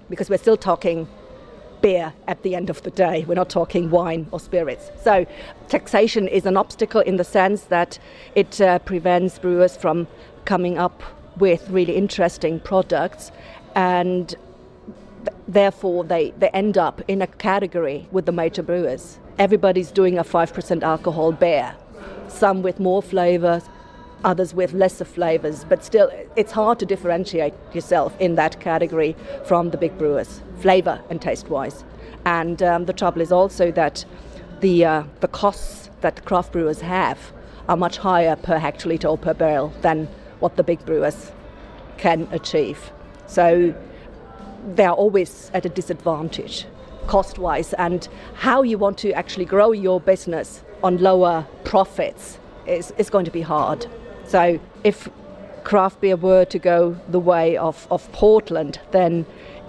Because 0.10 0.30
we're 0.30 0.38
still 0.38 0.58
talking 0.58 1.08
beer 1.82 2.14
at 2.28 2.42
the 2.44 2.56
end 2.56 2.70
of 2.70 2.82
the 2.84 2.92
day. 2.92 3.24
We're 3.28 3.36
not 3.36 3.50
talking 3.50 3.90
wine 3.90 4.28
or 4.32 4.40
spirits. 4.40 4.92
So, 5.02 5.26
taxation 5.70 6.28
is 6.28 6.46
an 6.46 6.58
obstacle 6.58 7.02
in 7.02 7.16
the 7.18 7.24
sense 7.24 7.64
that 7.66 7.98
it 8.34 8.60
uh, 8.60 8.80
prevents 8.80 9.40
brewers 9.40 9.78
from 9.78 10.08
coming 10.46 10.78
up 10.78 11.02
with 11.38 11.70
really 11.70 11.96
interesting 11.96 12.60
products 12.60 13.32
and 13.76 14.36
therefore 15.48 16.04
they, 16.04 16.32
they 16.32 16.50
end 16.50 16.78
up 16.78 17.02
in 17.08 17.22
a 17.22 17.28
category 17.28 18.08
with 18.12 18.26
the 18.26 18.32
major 18.32 18.64
brewers. 18.64 19.20
Everybody's 19.38 19.92
doing 19.92 20.18
a 20.18 20.24
5% 20.24 20.84
alcohol 20.84 21.32
beer, 21.32 21.76
some 22.28 22.62
with 22.62 22.80
more 22.80 23.02
flavors, 23.02 23.64
others 24.24 24.54
with 24.54 24.74
lesser 24.74 25.06
flavors, 25.06 25.66
but 25.66 25.84
still 25.84 26.10
it's 26.36 26.52
hard 26.52 26.80
to 26.80 26.86
differentiate 26.86 27.54
yourself 27.74 28.16
in 28.20 28.36
that 28.36 28.60
category 28.60 29.16
from 29.46 29.70
the 29.70 29.78
big 29.78 29.98
brewers, 29.98 30.42
flavor 30.60 31.02
and 31.10 31.22
taste 31.22 31.50
wise. 31.50 31.84
And 32.26 32.64
um, 32.64 32.86
the 32.86 32.94
trouble 32.94 33.22
is 33.22 33.32
also 33.32 33.72
that 33.72 34.04
the, 34.62 34.86
uh, 34.86 35.04
the 35.20 35.28
costs 35.28 35.90
that 36.02 36.26
craft 36.26 36.54
brewers 36.54 36.82
have 36.82 37.20
are 37.68 37.78
much 37.78 37.98
higher 37.98 38.36
per 38.36 38.60
hectoliter 38.60 39.10
or 39.10 39.18
per 39.18 39.34
barrel 39.34 39.74
than 39.82 40.08
what 40.46 40.58
the 40.58 40.64
big 40.64 40.86
brewers 40.86 41.32
can 41.98 42.28
achieve. 42.32 42.92
So 43.26 43.74
they 44.76 44.86
are 44.86 44.94
always 44.94 45.50
at 45.56 45.66
a 45.66 45.70
disadvantage 45.70 46.68
cost 47.08 47.40
wise, 47.40 47.74
and 47.74 48.08
how 48.36 48.62
you 48.62 48.78
want 48.78 48.98
to 49.00 49.12
actually 49.14 49.46
grow 49.46 49.72
your 49.72 50.00
business 50.00 50.64
on 50.84 50.98
lower 50.98 51.48
profits 51.64 52.38
is, 52.68 52.94
is 53.00 53.10
going 53.10 53.26
to 53.26 53.32
be 53.32 53.42
hard. 53.42 53.88
So 54.26 54.60
if 54.84 55.10
craft 55.64 56.02
beer 56.02 56.16
were 56.16 56.46
to 56.46 56.60
go 56.60 56.96
the 57.10 57.20
way 57.20 57.58
of, 57.58 57.88
of 57.90 58.12
Portland, 58.12 58.80
then 58.92 59.26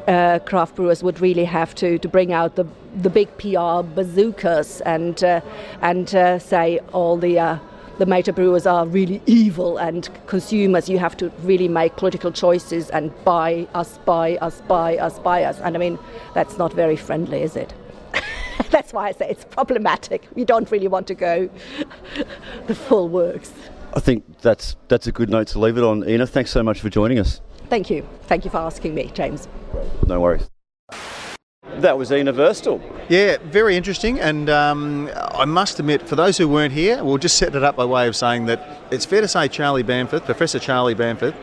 uh, 0.07 0.41
craft 0.51 0.77
brewers 0.77 1.03
would 1.03 1.21
really 1.21 1.45
have 1.45 1.75
to, 1.77 1.99
to 1.99 2.09
bring 2.09 2.35
out 2.35 2.57
the, 2.57 2.67
the 2.97 3.11
big 3.11 3.29
PR 3.39 3.81
bazookas 3.83 4.83
and, 4.83 5.25
uh, 5.25 5.41
and 5.81 6.15
uh, 6.15 6.39
say 6.39 6.81
all 6.93 7.17
the 7.17 7.39
uh, 7.39 7.59
the 7.99 8.07
major 8.07 8.33
brewers 8.33 8.67
are 8.67 8.87
really 8.87 9.23
evil 9.27 9.79
and 9.79 10.09
consumers. 10.27 10.89
You 10.89 10.99
have 10.99 11.17
to 11.19 11.31
really 11.43 11.69
make 11.69 11.97
political 11.97 12.31
choices 12.31 12.91
and 12.91 13.13
buy 13.25 13.67
us 13.75 13.99
buy 14.05 14.37
us 14.39 14.61
buy 14.63 14.97
us 14.99 15.19
buy 15.19 15.45
us. 15.45 15.61
And 15.61 15.77
i 15.77 15.79
mean 15.79 15.99
that's 16.35 16.59
not 16.59 16.73
very 16.73 16.97
friendly 16.97 17.43
is 17.43 17.57
it? 17.57 17.73
That's 18.71 18.93
why 18.93 19.09
i 19.09 19.13
say 19.13 19.29
it's 19.31 19.45
problematic. 19.45 20.27
We 20.35 20.45
don't 20.45 20.71
really 20.71 20.89
want 20.89 21.07
to 21.09 21.15
go 21.15 21.51
the 22.67 22.75
full 22.75 23.09
works. 23.09 23.53
I 23.95 24.01
think 24.01 24.41
that's 24.41 24.77
that's 24.89 25.07
a 25.07 25.13
good 25.13 25.31
note 25.31 25.49
to 25.49 25.59
leave 25.59 25.79
it 25.79 25.85
on. 25.85 26.09
Ina 26.09 26.27
thanks 26.27 26.51
so 26.51 26.63
much 26.63 26.81
for 26.81 26.91
joining 26.91 27.19
us. 27.19 27.41
Thank 27.69 27.91
you. 27.91 28.07
Thank 28.23 28.45
you 28.45 28.51
for 28.51 28.59
asking 28.59 28.95
me 28.95 29.11
james. 29.15 29.49
No 30.07 30.21
worries 30.21 30.56
that 31.81 31.99
was 31.99 32.13
Ina. 32.13 32.33
Yeah, 33.09 33.37
very 33.45 33.77
interesting. 33.77 34.21
And 34.21 34.51
um, 34.51 35.11
I 35.15 35.45
must 35.45 35.79
admit, 35.79 36.09
for 36.09 36.17
those 36.17 36.39
who 36.39 36.49
weren't 36.49 36.73
here, 36.73 37.03
we'll 37.05 37.19
just 37.19 37.37
set 37.37 37.55
it 37.55 37.63
up 37.63 37.77
by 37.77 37.85
way 37.85 38.09
of 38.09 38.17
saying 38.17 38.47
that 38.47 38.81
it's 38.91 39.05
fair 39.05 39.21
to 39.21 39.29
say 39.29 39.49
Charlie 39.49 39.85
Bamforth, 39.85 40.25
Professor 40.25 40.59
Charlie 40.59 40.95
Bamforth, 40.95 41.35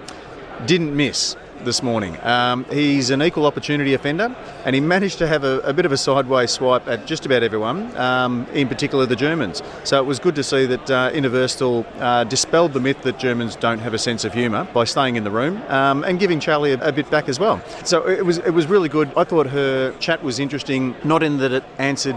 didn't 0.66 0.96
miss 0.96 1.36
this 1.66 1.84
morning. 1.84 2.18
Um, 2.24 2.66
he's 2.72 3.10
an 3.10 3.22
equal 3.22 3.46
opportunity 3.46 3.94
offender, 3.94 4.36
and 4.66 4.76
he 4.76 4.82
managed 4.82 5.18
to 5.20 5.28
have 5.28 5.44
a, 5.44 5.60
a 5.60 5.74
bit 5.74 5.86
of 5.86 5.92
a 5.92 5.98
sideways 5.98 6.52
swipe 6.52 6.88
at 6.88 7.06
just 7.06 7.26
about 7.26 7.44
everyone, 7.44 7.96
um, 7.98 8.48
in 8.54 8.68
particular 8.68 9.06
the 9.06 9.16
Germans. 9.16 9.62
So 9.84 10.00
it 10.00 10.06
was 10.06 10.20
good 10.20 10.36
to 10.36 10.44
see 10.44 10.66
that 10.66 10.92
uh, 10.92 11.12
Ina 11.14 11.30
uh, 11.30 12.24
dispelled 12.26 12.74
the 12.74 12.80
myth 12.80 13.02
that 13.04 13.20
Germans 13.20 13.56
don't 13.56 13.80
have 13.80 13.94
a 13.94 13.98
sense 14.00 14.24
of 14.24 14.34
humour 14.34 14.66
by 14.74 14.84
staying 14.84 15.16
in 15.16 15.24
the 15.24 15.32
room 15.32 15.62
um, 15.70 16.04
and 16.04 16.20
giving 16.20 16.40
Charlie 16.40 16.74
a, 16.74 16.88
a, 16.88 16.92
bit 16.92 17.10
back 17.10 17.30
as 17.30 17.40
well. 17.40 17.62
So 17.84 18.08
it 18.08 18.26
was 18.26 18.38
it 18.40 18.52
was 18.52 18.68
really 18.68 18.90
good. 18.90 19.12
I 19.18 19.24
thought 19.24 19.48
her 19.48 19.92
chat 20.00 20.24
was 20.24 20.40
interesting, 20.40 20.96
not 21.04 21.24
in 21.24 21.38
that 21.38 21.52
it 21.52 21.64
answered 21.78 22.16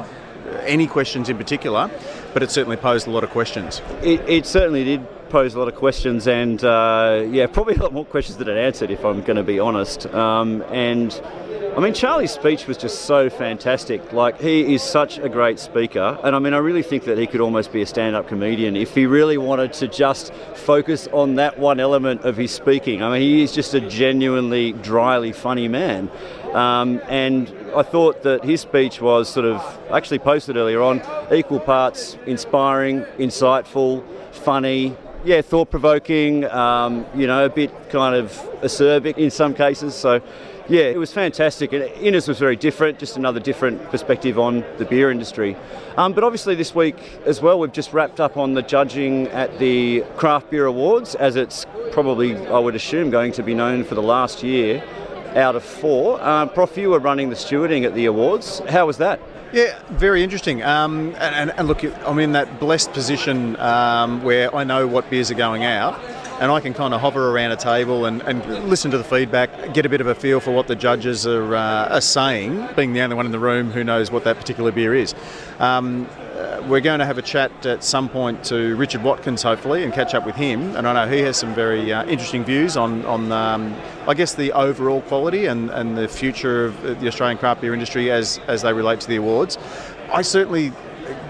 any 0.60 0.86
questions 0.86 1.28
in 1.28 1.36
particular, 1.36 1.90
but 2.32 2.42
it 2.42 2.50
certainly 2.50 2.76
posed 2.76 3.06
a 3.06 3.10
lot 3.10 3.24
of 3.24 3.30
questions. 3.30 3.80
It, 4.02 4.20
it 4.28 4.46
certainly 4.46 4.84
did 4.84 5.06
pose 5.28 5.54
a 5.54 5.58
lot 5.58 5.68
of 5.68 5.74
questions, 5.74 6.26
and 6.26 6.62
uh, 6.64 7.24
yeah, 7.30 7.46
probably 7.46 7.74
a 7.74 7.82
lot 7.82 7.92
more 7.92 8.04
questions 8.04 8.38
than 8.38 8.48
it 8.48 8.56
answered, 8.56 8.90
if 8.90 9.04
I'm 9.04 9.22
going 9.22 9.36
to 9.36 9.42
be 9.42 9.58
honest. 9.58 10.06
Um, 10.06 10.62
and 10.70 11.20
I 11.76 11.80
mean, 11.80 11.92
Charlie's 11.92 12.30
speech 12.30 12.66
was 12.66 12.78
just 12.78 13.02
so 13.02 13.28
fantastic. 13.28 14.12
Like, 14.12 14.40
he 14.40 14.74
is 14.74 14.82
such 14.82 15.18
a 15.18 15.28
great 15.28 15.58
speaker, 15.58 16.18
and 16.22 16.34
I 16.34 16.38
mean, 16.38 16.54
I 16.54 16.58
really 16.58 16.82
think 16.82 17.04
that 17.04 17.18
he 17.18 17.26
could 17.26 17.40
almost 17.40 17.72
be 17.72 17.82
a 17.82 17.86
stand-up 17.86 18.28
comedian 18.28 18.76
if 18.76 18.94
he 18.94 19.06
really 19.06 19.36
wanted 19.36 19.72
to 19.74 19.88
just 19.88 20.32
focus 20.54 21.08
on 21.12 21.34
that 21.34 21.58
one 21.58 21.80
element 21.80 22.22
of 22.22 22.36
his 22.36 22.50
speaking. 22.50 23.02
I 23.02 23.10
mean, 23.10 23.20
he 23.20 23.42
is 23.42 23.52
just 23.52 23.74
a 23.74 23.80
genuinely 23.80 24.72
dryly 24.72 25.32
funny 25.32 25.68
man. 25.68 26.10
Um, 26.52 27.02
and 27.08 27.52
I 27.74 27.82
thought 27.82 28.22
that 28.22 28.42
his 28.42 28.62
speech 28.62 29.02
was 29.02 29.28
sort 29.28 29.44
of 29.44 29.60
actually 29.90 30.20
posted 30.20 30.56
earlier 30.56 30.80
on 30.80 31.02
equal 31.30 31.60
parts 31.60 32.16
inspiring, 32.24 33.02
insightful, 33.18 34.02
funny, 34.32 34.96
yeah, 35.26 35.42
thought 35.42 35.72
provoking, 35.72 36.44
um, 36.44 37.04
you 37.14 37.26
know, 37.26 37.44
a 37.44 37.48
bit 37.50 37.90
kind 37.90 38.14
of 38.14 38.30
acerbic 38.62 39.18
in 39.18 39.28
some 39.28 39.54
cases. 39.54 39.92
So, 39.92 40.22
yeah, 40.68 40.82
it 40.82 40.98
was 40.98 41.12
fantastic. 41.12 41.72
And 41.72 41.82
Ina's 42.00 42.28
was 42.28 42.38
very 42.38 42.54
different, 42.54 43.00
just 43.00 43.16
another 43.16 43.40
different 43.40 43.82
perspective 43.90 44.38
on 44.38 44.64
the 44.78 44.84
beer 44.84 45.10
industry. 45.10 45.56
Um, 45.96 46.12
but 46.12 46.22
obviously, 46.22 46.54
this 46.54 46.76
week 46.76 46.96
as 47.24 47.42
well, 47.42 47.58
we've 47.58 47.72
just 47.72 47.92
wrapped 47.92 48.20
up 48.20 48.36
on 48.36 48.54
the 48.54 48.62
judging 48.62 49.26
at 49.28 49.58
the 49.58 50.04
Craft 50.16 50.50
Beer 50.50 50.66
Awards, 50.66 51.16
as 51.16 51.34
it's 51.34 51.66
probably, 51.90 52.36
I 52.46 52.60
would 52.60 52.76
assume, 52.76 53.10
going 53.10 53.32
to 53.32 53.42
be 53.42 53.52
known 53.52 53.82
for 53.82 53.96
the 53.96 54.02
last 54.02 54.44
year 54.44 54.80
out 55.34 55.56
of 55.56 55.64
four. 55.64 56.22
Um, 56.22 56.50
Prof, 56.50 56.76
you 56.76 56.90
were 56.90 57.00
running 57.00 57.30
the 57.30 57.36
stewarding 57.36 57.84
at 57.84 57.94
the 57.94 58.06
awards. 58.06 58.60
How 58.68 58.86
was 58.86 58.98
that? 58.98 59.18
Yeah, 59.56 59.78
very 59.88 60.22
interesting. 60.22 60.62
Um, 60.62 61.14
and, 61.18 61.34
and, 61.34 61.52
and, 61.58 61.66
look, 61.66 61.82
I'm 62.06 62.18
in 62.18 62.32
that 62.32 62.60
blessed 62.60 62.92
position 62.92 63.58
um, 63.58 64.22
where 64.22 64.54
I 64.54 64.64
know 64.64 64.86
what 64.86 65.08
beers 65.08 65.30
are 65.30 65.34
going 65.34 65.64
out. 65.64 65.98
and 66.40 66.52
I 66.52 66.60
can 66.60 66.74
kind 66.74 66.92
of 66.92 67.00
hover 67.00 67.30
around 67.30 67.52
a 67.52 67.56
table 67.56 68.04
and, 68.04 68.20
and 68.20 68.68
listen 68.68 68.90
to 68.90 68.98
the 68.98 69.04
feedback, 69.04 69.72
get 69.72 69.86
a 69.86 69.88
bit 69.88 70.02
of 70.02 70.08
a 70.08 70.14
feel 70.14 70.40
for 70.40 70.50
what 70.50 70.66
the 70.66 70.76
judges 70.76 71.26
are, 71.26 71.56
uh, 71.56 71.88
are 71.88 72.02
saying, 72.02 72.68
being 72.76 72.92
the 72.92 73.00
only 73.00 73.16
one 73.16 73.24
in 73.24 73.32
the 73.32 73.38
room 73.38 73.70
who 73.70 73.82
knows 73.82 74.10
what 74.10 74.24
that 74.24 74.36
particular 74.36 74.70
beer 74.70 74.94
is. 74.94 75.14
Um, 75.58 76.06
uh, 76.46 76.62
we're 76.68 76.80
going 76.80 77.00
to 77.00 77.06
have 77.06 77.18
a 77.18 77.22
chat 77.22 77.66
at 77.66 77.82
some 77.82 78.08
point 78.08 78.44
to 78.44 78.76
Richard 78.76 79.02
Watkins, 79.02 79.42
hopefully, 79.42 79.82
and 79.82 79.92
catch 79.92 80.14
up 80.14 80.24
with 80.24 80.36
him. 80.36 80.76
And 80.76 80.86
I 80.86 80.92
know 80.92 81.12
he 81.12 81.20
has 81.22 81.36
some 81.36 81.54
very 81.54 81.92
uh, 81.92 82.04
interesting 82.04 82.44
views 82.44 82.76
on, 82.76 83.04
on 83.04 83.32
um, 83.32 83.74
I 84.06 84.14
guess, 84.14 84.34
the 84.34 84.52
overall 84.52 85.02
quality 85.02 85.46
and, 85.46 85.70
and 85.70 85.98
the 85.98 86.08
future 86.08 86.66
of 86.66 87.00
the 87.00 87.08
Australian 87.08 87.38
craft 87.38 87.60
beer 87.60 87.74
industry 87.74 88.10
as, 88.10 88.38
as 88.46 88.62
they 88.62 88.72
relate 88.72 89.00
to 89.00 89.08
the 89.08 89.16
awards. 89.16 89.58
I 90.12 90.22
certainly 90.22 90.72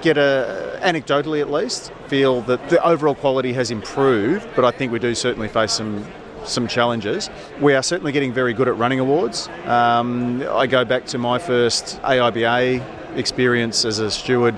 get 0.03 0.19
a, 0.19 0.79
anecdotally 0.83 1.41
at 1.41 1.51
least, 1.51 1.93
feel 2.09 2.43
that 2.43 2.69
the 2.69 2.83
overall 2.85 3.15
quality 3.15 3.53
has 3.55 3.71
improved, 3.71 4.47
but 4.55 4.65
I 4.65 4.71
think 4.71 4.93
we 4.93 4.99
do 4.99 5.15
certainly 5.15 5.49
face 5.49 5.73
some 5.73 6.05
some 6.45 6.69
challenges. 6.69 7.29
We 7.61 7.75
are 7.75 7.83
certainly 7.83 8.13
getting 8.13 8.33
very 8.33 8.53
good 8.53 8.69
at 8.69 8.77
running 8.77 9.01
awards. 9.01 9.49
Um, 9.65 10.45
I 10.49 10.69
go 10.69 10.85
back 10.85 11.07
to 11.07 11.19
my 11.19 11.41
first 11.41 12.01
AIBA 12.03 13.06
experience 13.17 13.85
as 13.85 13.99
a 13.99 14.11
steward, 14.11 14.55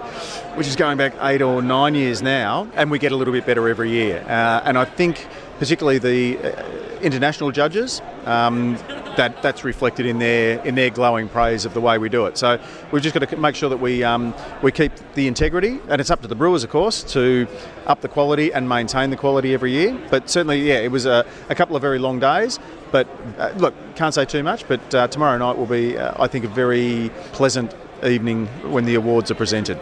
which 0.57 0.67
is 0.67 0.77
going 0.77 0.99
back 0.99 1.15
eight 1.23 1.43
or 1.43 1.63
nine 1.63 1.95
years 1.95 2.23
now, 2.23 2.69
and 2.75 2.91
we 2.91 2.99
get 2.99 3.13
a 3.13 3.17
little 3.17 3.33
bit 3.33 3.47
better 3.47 3.69
every 3.69 3.91
year. 3.91 4.25
Uh, 4.27 4.63
and 4.65 4.77
I 4.77 4.85
think, 4.85 5.27
particularly 5.59 5.99
the 5.99 6.39
uh, 6.39 7.01
international 7.01 7.51
judges, 7.51 8.03
um, 8.27 8.77
that 9.17 9.43
that's 9.43 9.65
reflected 9.65 10.07
in 10.07 10.19
their 10.21 10.65
in 10.65 10.77
their 10.77 10.91
glowing 10.91 11.29
praise 11.29 11.65
of 11.65 11.75
the 11.75 11.81
way 11.81 11.99
we 11.99 12.09
do 12.09 12.27
it. 12.27 12.39
So 12.39 12.61
we've 12.93 13.03
just 13.03 13.15
got 13.19 13.29
to 13.29 13.37
make 13.37 13.57
sure 13.57 13.69
that 13.69 13.79
we 13.79 14.05
um, 14.05 14.33
we 14.63 14.71
keep 14.71 14.93
the 15.15 15.27
integrity, 15.27 15.81
and 15.89 16.01
it's 16.01 16.11
up 16.11 16.23
to 16.23 16.29
the 16.29 16.37
brewers, 16.37 16.63
of 16.63 16.71
course, 16.71 17.03
to 17.13 17.49
up 17.87 18.01
the 18.01 18.09
quality 18.09 18.53
and 18.53 18.69
maintain 18.69 19.11
the 19.11 19.17
quality 19.17 19.55
every 19.55 19.73
year. 19.73 19.99
But 20.09 20.31
certainly, 20.31 20.61
yeah, 20.61 20.79
it 20.79 20.93
was 20.93 21.05
a, 21.05 21.27
a 21.49 21.55
couple 21.55 21.75
of 21.75 21.83
very 21.83 21.99
long 21.99 22.21
days. 22.21 22.61
But 22.93 23.09
uh, 23.39 23.53
look, 23.57 23.75
can't 23.97 24.15
say 24.15 24.25
too 24.25 24.43
much. 24.43 24.67
But 24.69 24.95
uh, 24.95 25.09
tomorrow 25.09 25.37
night 25.37 25.59
will 25.59 25.67
be, 25.67 25.99
uh, 25.99 26.23
I 26.23 26.29
think, 26.29 26.45
a 26.45 26.49
very 26.49 27.11
pleasant 27.33 27.75
evening 28.05 28.47
when 28.71 28.85
the 28.85 28.95
awards 28.95 29.31
are 29.31 29.35
presented. 29.35 29.79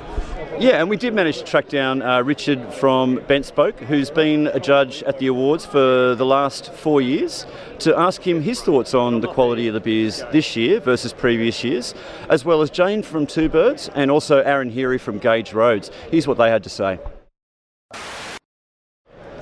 Yeah, 0.58 0.80
and 0.80 0.88
we 0.88 0.96
did 0.96 1.12
manage 1.12 1.36
to 1.38 1.44
track 1.44 1.68
down 1.68 2.00
uh, 2.00 2.22
Richard 2.22 2.72
from 2.72 3.18
BentSpoke, 3.18 3.78
who's 3.78 4.10
been 4.10 4.46
a 4.46 4.58
judge 4.58 5.02
at 5.02 5.18
the 5.18 5.26
awards 5.26 5.66
for 5.66 6.14
the 6.14 6.24
last 6.24 6.72
four 6.72 7.02
years, 7.02 7.44
to 7.80 7.94
ask 7.94 8.26
him 8.26 8.40
his 8.40 8.62
thoughts 8.62 8.94
on 8.94 9.20
the 9.20 9.28
quality 9.28 9.68
of 9.68 9.74
the 9.74 9.80
beers 9.80 10.24
this 10.32 10.56
year 10.56 10.80
versus 10.80 11.12
previous 11.12 11.62
years, 11.62 11.94
as 12.30 12.46
well 12.46 12.62
as 12.62 12.70
Jayne 12.70 13.02
from 13.02 13.26
Two 13.26 13.50
Birds 13.50 13.90
and 13.94 14.10
also 14.10 14.40
Aaron 14.40 14.70
Heary 14.70 14.96
from 14.96 15.18
Gage 15.18 15.52
Roads. 15.52 15.90
Here's 16.10 16.26
what 16.26 16.38
they 16.38 16.48
had 16.48 16.64
to 16.64 16.70
say. 16.70 16.98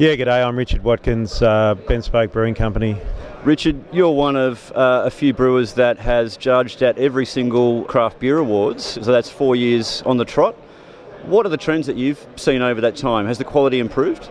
Yeah, 0.00 0.16
g'day. 0.16 0.44
I'm 0.44 0.56
Richard 0.56 0.82
Watkins, 0.82 1.40
uh, 1.40 1.76
BentSpoke 1.86 2.32
Brewing 2.32 2.56
Company. 2.56 2.96
Richard, 3.44 3.84
you're 3.92 4.10
one 4.10 4.36
of 4.36 4.72
uh, 4.72 5.02
a 5.04 5.10
few 5.10 5.34
brewers 5.34 5.74
that 5.74 5.98
has 5.98 6.38
judged 6.38 6.80
at 6.80 6.96
every 6.96 7.26
single 7.26 7.84
craft 7.84 8.18
beer 8.18 8.38
awards, 8.38 8.82
so 8.82 9.12
that's 9.12 9.28
four 9.28 9.54
years 9.54 10.02
on 10.06 10.16
the 10.16 10.24
trot. 10.24 10.54
What 11.26 11.44
are 11.44 11.50
the 11.50 11.58
trends 11.58 11.86
that 11.86 11.96
you've 11.96 12.26
seen 12.36 12.62
over 12.62 12.80
that 12.80 12.96
time? 12.96 13.26
Has 13.26 13.36
the 13.36 13.44
quality 13.44 13.80
improved? 13.80 14.30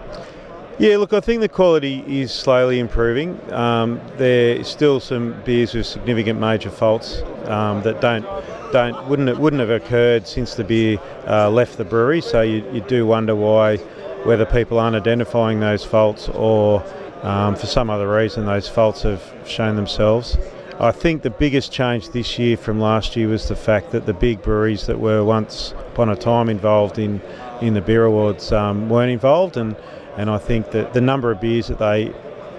Yeah, 0.79 0.97
look, 0.97 1.13
I 1.13 1.19
think 1.19 1.41
the 1.41 1.47
quality 1.47 2.03
is 2.07 2.31
slowly 2.31 2.79
improving. 2.79 3.39
Um, 3.53 4.01
there's 4.17 4.67
still 4.67 4.99
some 4.99 5.39
beers 5.43 5.75
with 5.75 5.85
significant 5.85 6.39
major 6.39 6.71
faults 6.71 7.21
um, 7.45 7.83
that 7.83 8.01
don't 8.01 8.25
don't 8.71 9.07
wouldn't 9.07 9.29
it 9.29 9.37
wouldn't 9.37 9.59
have 9.59 9.69
occurred 9.69 10.25
since 10.27 10.55
the 10.55 10.63
beer 10.63 10.97
uh, 11.27 11.51
left 11.51 11.77
the 11.77 11.85
brewery. 11.85 12.21
So 12.21 12.41
you, 12.41 12.67
you 12.71 12.81
do 12.81 13.05
wonder 13.05 13.35
why 13.35 13.77
whether 14.25 14.47
people 14.47 14.79
aren't 14.79 14.95
identifying 14.95 15.59
those 15.59 15.83
faults 15.85 16.29
or 16.29 16.83
um, 17.23 17.55
for 17.55 17.65
some 17.65 17.89
other 17.89 18.07
reason 18.07 18.45
those 18.45 18.67
faults 18.67 19.01
have 19.01 19.23
shown 19.45 19.75
themselves. 19.75 20.37
I 20.79 20.91
think 20.91 21.21
the 21.21 21.29
biggest 21.29 21.71
change 21.71 22.09
this 22.09 22.37
year 22.37 22.57
from 22.57 22.79
last 22.79 23.15
year 23.15 23.27
was 23.27 23.47
the 23.47 23.55
fact 23.55 23.91
that 23.91 24.05
the 24.05 24.13
big 24.13 24.41
breweries 24.41 24.87
that 24.87 24.99
were 24.99 25.23
once 25.23 25.73
upon 25.91 26.09
a 26.09 26.15
time 26.15 26.49
involved 26.49 26.97
in, 26.97 27.21
in 27.61 27.73
the 27.73 27.81
beer 27.81 28.05
awards 28.05 28.51
um, 28.51 28.89
weren't 28.89 29.11
involved, 29.11 29.55
and, 29.55 29.75
and 30.17 30.29
I 30.29 30.39
think 30.39 30.71
that 30.71 30.93
the 30.93 31.01
number 31.01 31.31
of 31.31 31.39
beers 31.39 31.67
that 31.67 31.79
they 31.79 32.13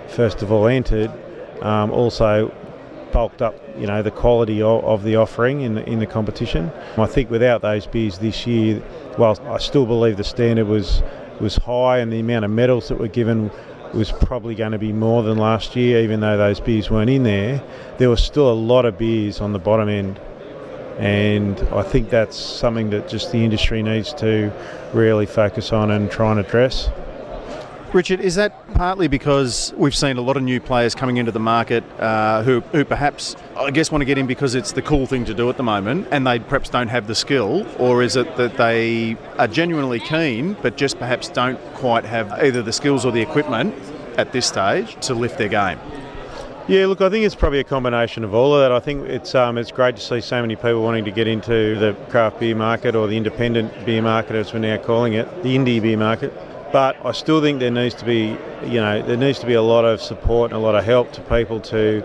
first 0.09 0.43
of 0.43 0.53
all 0.53 0.67
entered 0.67 1.11
um, 1.63 1.91
also 1.91 2.53
bulked 3.13 3.43
up, 3.43 3.55
you 3.79 3.87
know, 3.87 4.03
the 4.03 4.11
quality 4.11 4.61
of, 4.61 4.85
of, 4.85 5.03
the 5.03 5.17
offering 5.17 5.61
in 5.61 5.75
the, 5.75 5.89
in 5.89 5.99
the 5.99 6.07
competition. 6.07 6.71
I 6.99 7.07
think 7.07 7.31
without 7.31 7.63
those 7.63 7.87
beers 7.87 8.19
this 8.19 8.47
year, 8.47 8.83
whilst 9.19 9.41
I 9.43 9.59
still 9.59 9.87
believe 9.87 10.17
the 10.17 10.25
standard 10.25 10.67
was 10.67 11.03
was 11.41 11.57
high 11.57 11.99
and 11.99 12.13
the 12.13 12.21
amount 12.21 12.45
of 12.45 12.51
medals 12.53 12.89
that 12.89 12.99
were 12.99 13.09
given 13.09 13.51
was 13.95 14.13
probably 14.13 14.55
going 14.55 14.73
to 14.73 14.79
be 14.79 14.93
more 14.93 15.23
than 15.23 15.39
last 15.39 15.77
year, 15.77 16.01
even 16.01 16.21
though 16.21 16.37
those 16.37 16.61
beers 16.61 16.91
weren't 16.91 17.11
in 17.11 17.23
there. 17.23 17.63
There 17.99 18.11
was 18.11 18.23
still 18.23 18.51
a 18.51 18.55
lot 18.55 18.85
of 18.85 18.99
beers 18.99 19.41
on 19.41 19.53
the 19.53 19.59
bottom 19.59 19.89
end, 19.89 20.21
and 20.99 21.59
I 21.69 21.83
think 21.83 22.11
that's 22.11 22.37
something 22.37 22.91
that 22.91 23.09
just 23.09 23.33
the 23.33 23.45
industry 23.45 23.83
needs 23.83 24.13
to 24.15 24.53
really 24.93 25.27
focus 25.27 25.73
on 25.73 25.91
and 25.91 26.11
try 26.11 26.31
and 26.31 26.41
address. 26.41 26.89
Richard, 27.95 28.19
is 28.19 28.35
that 28.35 28.75
partly 28.75 29.07
because 29.07 29.73
we've 29.77 29.95
seen 29.95 30.17
a 30.17 30.21
lot 30.21 30.37
of 30.37 30.43
new 30.43 30.61
players 30.61 30.97
coming 30.97 31.17
into 31.17 31.31
the 31.31 31.39
market 31.39 31.85
uh, 32.01 32.43
who, 32.43 32.61
who 32.73 32.85
perhaps, 32.85 33.37
I 33.57 33.71
guess, 33.71 33.93
want 33.93 34.03
to 34.03 34.05
get 34.05 34.19
in 34.19 34.27
because 34.27 34.57
it's 34.57 34.73
the 34.73 34.83
cool 34.83 35.07
thing 35.07 35.25
to 35.27 35.33
do 35.33 35.49
at 35.49 35.57
the 35.57 35.63
moment 35.63 36.09
and 36.11 36.27
they 36.27 36.41
perhaps 36.41 36.69
don't 36.69 36.89
have 36.89 37.07
the 37.07 37.15
skill? 37.15 37.65
Or 37.79 38.03
is 38.03 38.17
it 38.17 38.37
that 38.37 38.57
they 38.57 39.17
are 39.39 39.47
genuinely 39.47 40.01
keen 40.01 40.57
but 40.61 40.77
just 40.77 40.99
perhaps 40.99 41.29
don't 41.29 41.61
quite 41.75 42.05
have 42.05 42.33
either 42.33 42.63
the 42.63 42.73
skills 42.73 43.05
or 43.05 43.13
the 43.13 43.23
equipment 43.23 43.73
at 44.19 44.33
this 44.33 44.47
stage 44.47 44.97
to 45.07 45.15
lift 45.15 45.39
their 45.39 45.49
game? 45.49 45.79
Yeah, 46.67 46.87
look, 46.87 47.01
I 47.01 47.11
think 47.11 47.25
it's 47.25 47.37
probably 47.37 47.61
a 47.61 47.65
combination 47.65 48.25
of 48.25 48.35
all 48.35 48.57
of 48.57 48.61
that. 48.63 48.73
I 48.73 48.81
think 48.81 49.07
it's 49.09 49.37
um, 49.37 49.57
it's 49.57 49.71
great 49.71 49.95
to 49.97 50.03
see 50.03 50.21
so 50.21 50.41
many 50.41 50.57
people 50.57 50.83
wanting 50.83 51.05
to 51.05 51.13
get 51.13 51.29
into 51.29 51.79
the 51.79 51.95
craft 52.09 52.41
beer 52.41 52.57
market 52.57 52.97
or 52.97 53.07
the 53.07 53.17
independent 53.17 53.87
beer 53.87 54.03
market, 54.03 54.35
as 54.35 54.53
we're 54.53 54.59
now 54.59 54.79
calling 54.79 55.13
it, 55.13 55.27
the 55.45 55.55
indie 55.55 55.81
beer 55.81 55.99
market. 55.99 56.33
But 56.75 56.97
I 57.07 57.13
still 57.13 57.41
think 57.41 57.61
there 57.61 57.71
needs 57.71 57.95
to 57.95 58.05
be, 58.05 58.37
you 58.65 58.81
know, 58.81 59.01
there 59.01 59.17
needs 59.17 59.39
to 59.39 59.47
be 59.47 59.55
a 59.55 59.63
lot 59.63 59.85
of 59.85 60.03
support 60.03 60.51
and 60.51 60.61
a 60.61 60.61
lot 60.61 60.75
of 60.75 60.83
help 60.83 61.13
to 61.13 61.21
people 61.21 61.61
to 61.61 62.03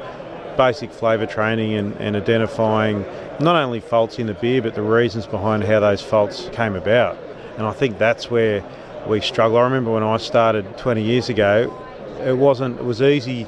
basic 0.57 0.91
flavour 0.91 1.25
training 1.25 1.73
and, 1.73 1.95
and 1.95 2.15
identifying 2.15 3.03
not 3.39 3.55
only 3.55 3.79
faults 3.79 4.19
in 4.19 4.27
the 4.27 4.35
beer 4.35 4.61
but 4.61 4.75
the 4.75 4.83
reasons 4.83 5.25
behind 5.25 5.63
how 5.63 5.79
those 5.79 6.03
faults 6.03 6.51
came 6.53 6.75
about. 6.75 7.17
And 7.57 7.65
I 7.65 7.71
think 7.71 7.97
that's 7.97 8.29
where 8.29 8.63
we 9.07 9.21
struggle. 9.21 9.57
I 9.57 9.63
remember 9.63 9.89
when 9.89 10.03
I 10.03 10.17
started 10.17 10.77
20 10.77 11.01
years 11.01 11.29
ago, 11.29 11.75
it 12.19 12.37
wasn't, 12.37 12.77
it 12.77 12.85
was 12.85 13.01
easy 13.01 13.47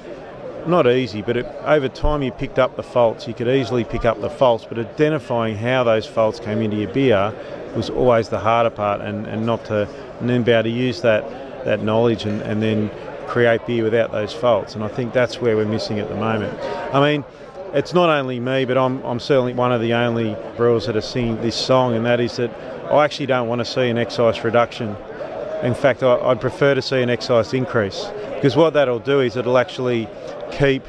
not 0.67 0.88
easy, 0.88 1.21
but 1.21 1.38
it, 1.38 1.45
over 1.62 1.89
time 1.89 2.24
you 2.24 2.32
picked 2.32 2.60
up 2.60 2.76
the 2.76 2.84
faults. 2.84 3.28
You 3.28 3.34
could 3.34 3.47
easily 3.47 3.84
pick 3.84 4.06
up 4.06 4.21
the 4.21 4.30
faults, 4.30 4.65
but 4.67 4.78
identifying 4.78 5.56
how 5.56 5.84
those 5.84 6.06
faults 6.06 6.39
came 6.39 6.62
into 6.62 6.78
your 6.78 6.93
beer 6.93 7.34
was 7.76 7.89
always 7.89 8.30
the 8.30 8.39
harder 8.39 8.69
part, 8.69 9.02
and, 9.02 9.26
and 9.28 9.45
not 9.45 9.65
to 9.65 9.88
and 10.19 10.30
then 10.30 10.43
be 10.43 10.52
able 10.52 10.63
to 10.63 10.69
use 10.69 11.02
that 11.02 11.24
that 11.65 11.82
knowledge 11.84 12.26
and, 12.26 12.41
and 12.41 12.62
then 12.62 12.89
create 13.28 13.65
beer 13.65 13.84
without 13.84 14.12
those 14.12 14.34
faults. 14.34 14.76
And 14.76 14.84
I 14.84 14.88
think 14.88 15.13
that's 15.13 15.39
where 15.39 15.56
we're 15.56 15.65
missing 15.65 16.00
at 16.00 16.10
the 16.10 16.15
moment. 16.15 16.60
I 16.93 17.00
mean, 17.00 17.24
it's 17.74 17.93
not 17.93 18.10
only 18.10 18.39
me, 18.39 18.65
but 18.65 18.78
I'm, 18.78 19.02
I'm 19.04 19.19
certainly 19.19 19.54
one 19.54 19.71
of 19.71 19.80
the 19.80 19.93
only 19.93 20.36
brewers 20.58 20.88
that 20.88 20.97
are 20.97 21.02
singing 21.02 21.41
this 21.41 21.56
song, 21.56 21.95
and 21.95 22.06
that 22.06 22.19
is 22.19 22.38
that 22.38 22.52
I 22.91 23.06
actually 23.06 23.28
don't 23.28 23.47
want 23.47 23.60
to 23.60 23.65
see 23.65 23.89
an 23.89 23.97
excise 23.97 24.43
reduction. 24.43 24.95
In 25.63 25.74
fact, 25.74 26.04
I, 26.04 26.28
would 26.28 26.41
prefer 26.41 26.74
to 26.74 26.82
see 26.82 27.02
an 27.02 27.10
excise 27.10 27.54
increase 27.54 28.10
because 28.41 28.56
what 28.56 28.73
that'll 28.73 28.97
do 28.97 29.19
is 29.19 29.38
it'll 29.38 29.60
actually 29.60 30.08
keep 30.51 30.84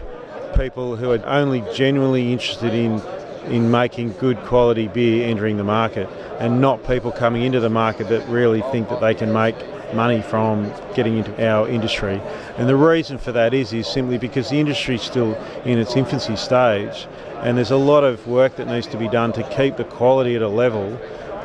people 0.57 0.97
who 0.97 1.11
are 1.11 1.23
only 1.27 1.63
genuinely 1.75 2.33
interested 2.33 2.73
in 2.73 2.99
in 3.45 3.71
making 3.71 4.13
good 4.13 4.39
quality 4.45 4.89
beer 4.89 5.29
entering 5.29 5.59
the 5.59 5.65
market 5.65 6.09
and 6.41 6.63
not 6.63 6.83
people 6.87 7.13
coming 7.13 7.43
into 7.43 7.61
the 7.61 7.69
market 7.69 8.09
that 8.09 8.27
really 8.31 8.63
think 8.73 8.89
that 8.89 9.03
they 9.03 9.15
can 9.15 9.31
make 9.35 9.55
money 9.93 10.23
from 10.23 10.73
getting 10.95 11.19
into 11.19 11.47
our 11.47 11.69
industry. 11.69 12.23
And 12.57 12.71
the 12.71 12.77
reason 12.77 13.19
for 13.19 13.33
that 13.33 13.53
is 13.53 13.75
is 13.75 13.87
simply 13.87 14.17
because 14.17 14.49
the 14.49 14.59
industry 14.59 14.95
is 14.95 15.03
still 15.03 15.35
in 15.67 15.79
its 15.79 15.95
infancy 15.95 16.37
stage 16.37 17.07
and 17.43 17.59
there's 17.59 17.71
a 17.71 17.77
lot 17.77 18.03
of 18.03 18.27
work 18.27 18.57
that 18.57 18.67
needs 18.67 18.87
to 18.87 18.97
be 18.97 19.09
done 19.09 19.31
to 19.35 19.43
keep 19.51 19.77
the 19.77 19.85
quality 19.85 20.37
at 20.37 20.41
a 20.41 20.49
level 20.49 20.89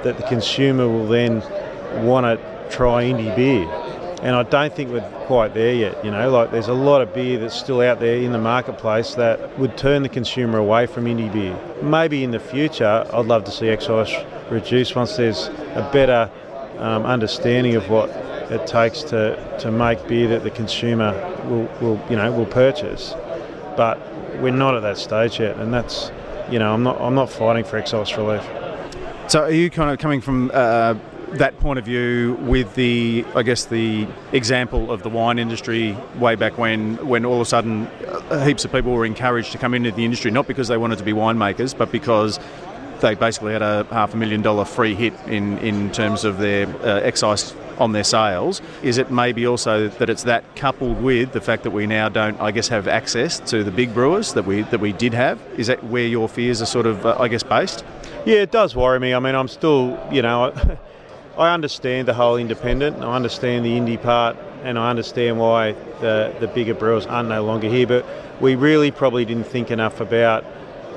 that 0.03 0.15
the 0.15 0.23
consumer 0.23 0.87
will 0.87 1.07
then 1.07 1.41
want 2.05 2.23
to 2.23 2.69
try 2.69 3.03
indie 3.03 3.35
beer 3.35 3.86
and 4.27 4.35
I 4.35 4.43
don't 4.43 4.75
think 4.75 4.91
we're 4.91 5.09
quite 5.25 5.53
there 5.53 5.73
yet. 5.73 6.03
You 6.03 6.11
know, 6.11 6.29
like 6.29 6.51
there's 6.51 6.67
a 6.67 6.73
lot 6.73 7.01
of 7.01 7.13
beer 7.13 7.39
that's 7.39 7.55
still 7.55 7.79
out 7.79 8.01
there 8.01 8.17
in 8.17 8.33
the 8.33 8.37
marketplace 8.37 9.15
that 9.15 9.57
would 9.57 9.77
turn 9.77 10.03
the 10.03 10.09
consumer 10.09 10.57
away 10.57 10.85
from 10.85 11.05
indie 11.05 11.31
beer. 11.31 11.57
Maybe 11.81 12.25
in 12.25 12.31
the 12.31 12.39
future, 12.39 13.07
I'd 13.13 13.25
love 13.25 13.45
to 13.45 13.51
see 13.51 13.69
excise 13.69 14.13
reduced 14.51 14.97
once 14.97 15.15
there's 15.15 15.47
a 15.47 15.89
better 15.93 16.29
um, 16.77 17.05
understanding 17.05 17.75
of 17.75 17.89
what 17.89 18.09
it 18.51 18.67
takes 18.67 19.01
to, 19.03 19.57
to 19.59 19.71
make 19.71 20.05
beer 20.09 20.27
that 20.27 20.43
the 20.43 20.51
consumer 20.51 21.13
will, 21.45 21.69
will 21.79 22.05
you 22.09 22.17
know 22.17 22.29
will 22.29 22.45
purchase. 22.45 23.13
But 23.77 23.97
we're 24.41 24.51
not 24.51 24.75
at 24.75 24.81
that 24.81 24.97
stage 24.97 25.39
yet, 25.39 25.55
and 25.55 25.73
that's 25.73 26.11
you 26.51 26.59
know 26.59 26.73
I'm 26.73 26.83
not 26.83 26.99
I'm 26.99 27.15
not 27.15 27.29
fighting 27.29 27.63
for 27.63 27.77
excise 27.77 28.17
relief. 28.17 28.43
So 29.29 29.43
are 29.43 29.51
you 29.51 29.69
kind 29.69 29.89
of 29.89 29.99
coming 29.99 30.19
from 30.19 30.51
uh, 30.53 30.95
that 31.33 31.59
point 31.59 31.79
of 31.79 31.85
view 31.85 32.37
with 32.41 32.73
the, 32.75 33.25
I 33.35 33.43
guess, 33.43 33.65
the 33.65 34.07
example 34.31 34.91
of 34.91 35.03
the 35.03 35.09
wine 35.09 35.39
industry 35.39 35.97
way 36.17 36.35
back 36.35 36.57
when, 36.57 36.95
when 37.07 37.25
all 37.25 37.35
of 37.35 37.41
a 37.41 37.45
sudden 37.45 37.87
uh, 37.87 38.45
heaps 38.45 38.65
of 38.65 38.71
people 38.71 38.93
were 38.93 39.05
encouraged 39.05 39.51
to 39.51 39.57
come 39.57 39.73
into 39.73 39.91
the 39.91 40.05
industry, 40.05 40.31
not 40.31 40.47
because 40.47 40.67
they 40.67 40.77
wanted 40.77 40.97
to 40.99 41.03
be 41.03 41.13
winemakers, 41.13 41.77
but 41.77 41.91
because 41.91 42.39
they 43.01 43.15
basically 43.15 43.53
had 43.53 43.61
a 43.61 43.85
half 43.91 44.13
a 44.13 44.17
million 44.17 44.41
dollar 44.41 44.65
free 44.65 44.95
hit 44.95 45.13
in, 45.27 45.57
in 45.59 45.91
terms 45.91 46.23
of 46.23 46.37
their 46.37 46.67
uh, 46.83 47.01
excise 47.01 47.53
on 47.77 47.91
their 47.91 48.03
sales. 48.03 48.61
Is 48.81 48.97
it 48.97 49.11
maybe 49.11 49.45
also 49.45 49.87
that 49.87 50.09
it's 50.09 50.23
that 50.23 50.55
coupled 50.55 51.01
with 51.01 51.31
the 51.33 51.41
fact 51.41 51.63
that 51.63 51.71
we 51.71 51.85
now 51.85 52.09
don't, 52.09 52.39
I 52.41 52.51
guess, 52.51 52.67
have 52.69 52.87
access 52.87 53.39
to 53.51 53.63
the 53.63 53.71
big 53.71 53.93
brewers 53.93 54.33
that 54.33 54.45
we 54.45 54.63
that 54.63 54.79
we 54.79 54.93
did 54.93 55.13
have? 55.13 55.39
Is 55.57 55.67
that 55.67 55.83
where 55.83 56.07
your 56.07 56.27
fears 56.27 56.61
are 56.61 56.65
sort 56.65 56.85
of, 56.85 57.05
uh, 57.05 57.17
I 57.19 57.27
guess, 57.27 57.43
based? 57.43 57.85
Yeah, 58.25 58.37
it 58.37 58.51
does 58.51 58.75
worry 58.75 58.99
me. 58.99 59.13
I 59.13 59.19
mean, 59.19 59.35
I'm 59.35 59.47
still, 59.47 59.99
you 60.11 60.21
know, 60.21 60.53
I 61.37 61.53
understand 61.53 62.07
the 62.07 62.15
whole 62.15 62.37
independent, 62.37 63.03
I 63.03 63.15
understand 63.15 63.63
the 63.63 63.69
indie 63.69 64.01
part, 64.01 64.35
and 64.63 64.79
I 64.79 64.89
understand 64.89 65.37
why 65.37 65.73
the, 66.01 66.35
the 66.39 66.47
bigger 66.47 66.73
brewers 66.73 67.05
are 67.05 67.21
no 67.21 67.43
longer 67.43 67.69
here, 67.69 67.85
but 67.85 68.07
we 68.41 68.55
really 68.55 68.89
probably 68.89 69.23
didn't 69.23 69.43
think 69.43 69.69
enough 69.69 69.99
about 70.01 70.43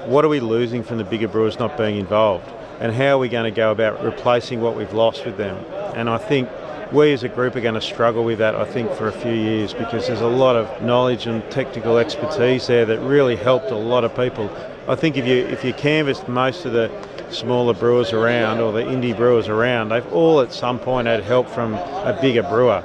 what 0.06 0.24
are 0.24 0.28
we 0.28 0.40
losing 0.40 0.82
from 0.82 0.96
the 0.96 1.04
bigger 1.04 1.28
brewers 1.28 1.58
not 1.58 1.76
being 1.76 1.98
involved, 1.98 2.48
and 2.80 2.90
how 2.90 3.16
are 3.16 3.18
we 3.18 3.28
going 3.28 3.44
to 3.44 3.54
go 3.54 3.70
about 3.70 4.02
replacing 4.02 4.62
what 4.62 4.78
we've 4.78 4.94
lost 4.94 5.26
with 5.26 5.36
them. 5.36 5.62
And 5.94 6.08
I 6.08 6.16
think 6.16 6.48
we 6.90 7.12
as 7.12 7.22
a 7.22 7.28
group 7.28 7.54
are 7.54 7.60
going 7.60 7.74
to 7.74 7.80
struggle 7.82 8.24
with 8.24 8.38
that, 8.38 8.54
I 8.54 8.64
think, 8.64 8.90
for 8.92 9.08
a 9.08 9.12
few 9.12 9.34
years 9.34 9.74
because 9.74 10.06
there's 10.06 10.22
a 10.22 10.26
lot 10.26 10.56
of 10.56 10.82
knowledge 10.82 11.26
and 11.26 11.48
technical 11.50 11.98
expertise 11.98 12.66
there 12.66 12.86
that 12.86 12.98
really 13.00 13.36
helped 13.36 13.70
a 13.70 13.76
lot 13.76 14.04
of 14.04 14.16
people. 14.16 14.50
I 14.88 14.96
think 14.96 15.18
if 15.18 15.26
you 15.26 15.36
if 15.36 15.64
you 15.64 15.74
canvassed 15.74 16.28
most 16.28 16.64
of 16.64 16.72
the 16.72 16.88
smaller 17.32 17.74
brewers 17.74 18.12
around 18.12 18.60
or 18.60 18.72
the 18.72 18.82
indie 18.82 19.16
brewers 19.16 19.48
around, 19.48 19.90
they've 19.90 20.12
all 20.12 20.40
at 20.40 20.52
some 20.52 20.78
point 20.78 21.06
had 21.06 21.22
help 21.22 21.48
from 21.48 21.74
a 21.74 22.18
bigger 22.20 22.42
brewer. 22.42 22.82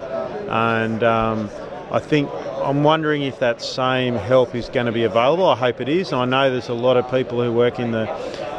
And 0.49 1.03
um, 1.03 1.49
I 1.91 1.99
think 1.99 2.29
I'm 2.63 2.84
wondering 2.84 3.21
if 3.23 3.39
that 3.39 3.62
same 3.62 4.15
help 4.15 4.55
is 4.55 4.69
going 4.69 4.86
to 4.88 4.91
be 4.91 5.03
available. 5.03 5.47
I 5.47 5.55
hope 5.55 5.81
it 5.81 5.89
is. 5.89 6.13
I 6.13 6.25
know 6.25 6.49
there's 6.49 6.69
a 6.69 6.73
lot 6.73 6.97
of 6.97 7.10
people 7.12 7.43
who 7.43 7.51
work 7.51 7.79
in 7.79 7.91
the 7.91 8.05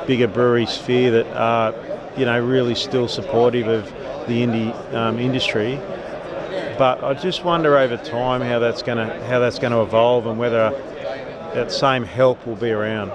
bigger 0.07 0.29
brewery 0.29 0.67
sphere 0.67 1.11
that 1.11 1.27
are, 1.37 1.75
you 2.17 2.25
know, 2.25 2.39
really 2.41 2.75
still 2.75 3.09
supportive 3.09 3.67
of 3.67 3.87
the 4.29 4.43
indie 4.43 4.95
um, 4.95 5.19
industry. 5.19 5.77
But 6.79 7.03
I 7.03 7.15
just 7.15 7.43
wonder 7.43 7.77
over 7.79 7.97
time 7.97 8.43
how 8.43 8.59
that's 8.59 8.83
going 8.83 8.99
to 8.99 9.27
how 9.27 9.39
that's 9.39 9.59
going 9.59 9.73
to 9.73 9.81
evolve 9.81 10.27
and 10.27 10.39
whether 10.39 10.71
that 11.55 11.73
same 11.73 12.05
help 12.05 12.47
will 12.47 12.57
be 12.57 12.71
around. 12.71 13.11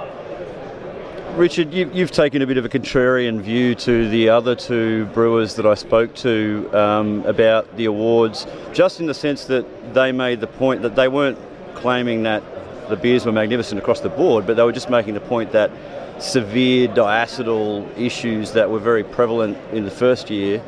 Richard, 1.36 1.74
you, 1.74 1.86
have 1.88 2.12
taken 2.12 2.42
a 2.42 2.48
bit 2.48 2.58
of 2.58 2.66
a 2.66 2.70
contrarian 2.70 3.40
view 3.40 3.74
to 3.76 4.10
the 4.10 4.28
other 4.28 4.54
two 4.54 5.06
brewers 5.08 5.56
that 5.56 5.66
I 5.66 5.76
spoke 5.76 6.14
to 6.16 6.70
um, 6.74 7.26
about 7.26 7.78
the 7.78 7.86
awards, 7.86 8.46
just 8.74 9.00
in 9.00 9.06
the 9.06 9.14
sense 9.14 9.46
that 9.46 9.94
they 9.94 10.12
made 10.12 10.42
the 10.42 10.48
point 10.48 10.82
that 10.82 10.98
they 10.98 11.08
weren't 11.08 11.40
claiming 11.74 12.24
that 12.24 12.44
the 12.90 12.98
beers 12.98 13.26
were 13.26 13.32
magnificent 13.32 13.80
across 13.80 14.02
the 14.02 14.10
board, 14.10 14.46
but 14.46 14.58
they 14.58 14.64
were 14.64 14.74
just 14.74 14.90
making 14.90 15.14
the 15.14 15.22
point 15.22 15.54
that 15.54 15.72
severe 16.20 16.90
diacetyl 16.90 17.98
issues 17.98 18.52
that 18.52 18.70
were 18.70 18.80
very 18.80 19.04
prevalent 19.04 19.58
in 19.72 19.86
the 19.86 19.92
first 19.92 20.30
year, 20.30 20.62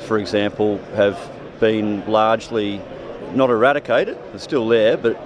for 0.00 0.18
example, 0.18 0.76
have 0.96 1.18
been 1.60 2.06
largely 2.06 2.78
not 3.32 3.48
eradicated, 3.48 4.18
they're 4.30 4.38
still 4.38 4.68
there, 4.68 4.98
but 4.98 5.18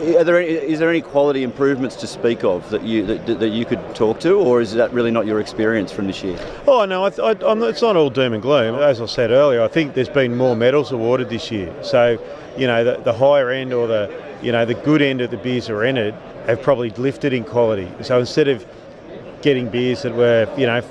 are 0.00 0.24
there 0.24 0.40
any, 0.40 0.48
is 0.48 0.78
there 0.78 0.90
any 0.90 1.00
quality 1.00 1.42
improvements 1.42 1.96
to 1.96 2.06
speak 2.06 2.44
of 2.44 2.68
that 2.70 2.82
you 2.82 3.04
that, 3.06 3.38
that, 3.40 3.48
you 3.48 3.64
could 3.64 3.94
talk 3.94 4.20
to, 4.20 4.34
or 4.34 4.60
is 4.60 4.72
that 4.74 4.92
really 4.92 5.10
not 5.10 5.26
your 5.26 5.40
experience 5.40 5.92
from 5.92 6.06
this 6.06 6.22
year? 6.22 6.38
Oh 6.66 6.84
no, 6.84 7.04
I, 7.04 7.08
I, 7.08 7.68
it's 7.68 7.82
not 7.82 7.96
all 7.96 8.10
doom 8.10 8.32
and 8.32 8.42
gloom. 8.42 8.76
As 8.76 9.00
I 9.00 9.06
said 9.06 9.30
earlier, 9.30 9.62
I 9.62 9.68
think 9.68 9.94
there's 9.94 10.08
been 10.08 10.36
more 10.36 10.56
medals 10.56 10.92
awarded 10.92 11.28
this 11.28 11.50
year. 11.50 11.72
So, 11.82 12.18
you 12.56 12.66
know, 12.66 12.84
the, 12.84 12.96
the 13.02 13.12
higher 13.12 13.50
end 13.50 13.72
or 13.72 13.86
the 13.86 14.22
you 14.42 14.52
know 14.52 14.64
the 14.64 14.74
good 14.74 15.02
end 15.02 15.20
of 15.20 15.30
the 15.30 15.36
beers 15.36 15.68
are 15.68 15.82
entered 15.82 16.14
have 16.46 16.62
probably 16.62 16.90
lifted 16.90 17.32
in 17.32 17.44
quality. 17.44 17.90
So 18.02 18.18
instead 18.20 18.48
of 18.48 18.66
getting 19.42 19.68
beers 19.68 20.02
that 20.02 20.14
were 20.14 20.52
you 20.56 20.66
know 20.66 20.82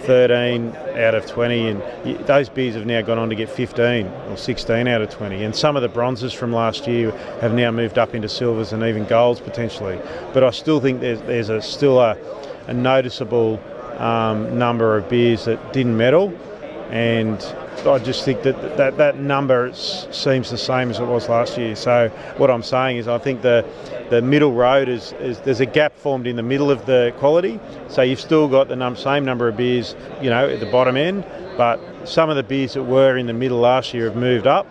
13 0.00 0.74
out 0.96 1.14
of 1.14 1.26
20, 1.26 1.68
and 1.68 2.26
those 2.26 2.48
beers 2.48 2.74
have 2.74 2.86
now 2.86 3.02
gone 3.02 3.18
on 3.18 3.28
to 3.28 3.34
get 3.34 3.48
15 3.48 4.06
or 4.06 4.36
16 4.36 4.88
out 4.88 5.02
of 5.02 5.10
20. 5.10 5.44
And 5.44 5.54
some 5.54 5.76
of 5.76 5.82
the 5.82 5.88
bronzes 5.88 6.32
from 6.32 6.52
last 6.52 6.86
year 6.86 7.10
have 7.40 7.54
now 7.54 7.70
moved 7.70 7.98
up 7.98 8.14
into 8.14 8.28
silvers 8.28 8.72
and 8.72 8.82
even 8.82 9.04
golds 9.04 9.40
potentially. 9.40 9.98
But 10.32 10.44
I 10.44 10.50
still 10.50 10.80
think 10.80 11.00
there's, 11.00 11.20
there's 11.22 11.48
a, 11.48 11.62
still 11.62 12.00
a, 12.00 12.16
a 12.66 12.74
noticeable 12.74 13.60
um, 13.98 14.58
number 14.58 14.96
of 14.96 15.08
beers 15.08 15.44
that 15.44 15.72
didn't 15.72 15.96
medal, 15.96 16.32
and 16.90 17.40
I 17.86 17.98
just 17.98 18.24
think 18.24 18.42
that 18.42 18.76
that, 18.76 18.96
that 18.98 19.18
number 19.18 19.72
seems 19.72 20.50
the 20.50 20.58
same 20.58 20.90
as 20.90 20.98
it 20.98 21.04
was 21.04 21.28
last 21.28 21.56
year. 21.56 21.76
So 21.76 22.08
what 22.36 22.50
I'm 22.50 22.62
saying 22.62 22.98
is 22.98 23.08
I 23.08 23.18
think 23.18 23.42
the 23.42 23.64
the 24.10 24.22
middle 24.22 24.52
road 24.52 24.88
is, 24.88 25.12
is 25.20 25.38
there's 25.40 25.60
a 25.60 25.66
gap 25.66 25.96
formed 25.96 26.26
in 26.26 26.36
the 26.36 26.42
middle 26.42 26.70
of 26.70 26.86
the 26.86 27.12
quality. 27.18 27.60
So 27.88 28.02
you've 28.02 28.20
still 28.20 28.48
got 28.48 28.68
the 28.68 28.76
num- 28.76 28.96
same 28.96 29.24
number 29.24 29.48
of 29.48 29.56
beers, 29.56 29.94
you 30.22 30.30
know, 30.30 30.48
at 30.48 30.60
the 30.60 30.66
bottom 30.66 30.96
end, 30.96 31.26
but 31.56 31.78
some 32.04 32.30
of 32.30 32.36
the 32.36 32.42
beers 32.42 32.74
that 32.74 32.84
were 32.84 33.16
in 33.16 33.26
the 33.26 33.34
middle 33.34 33.58
last 33.58 33.92
year 33.92 34.06
have 34.06 34.16
moved 34.16 34.46
up 34.46 34.66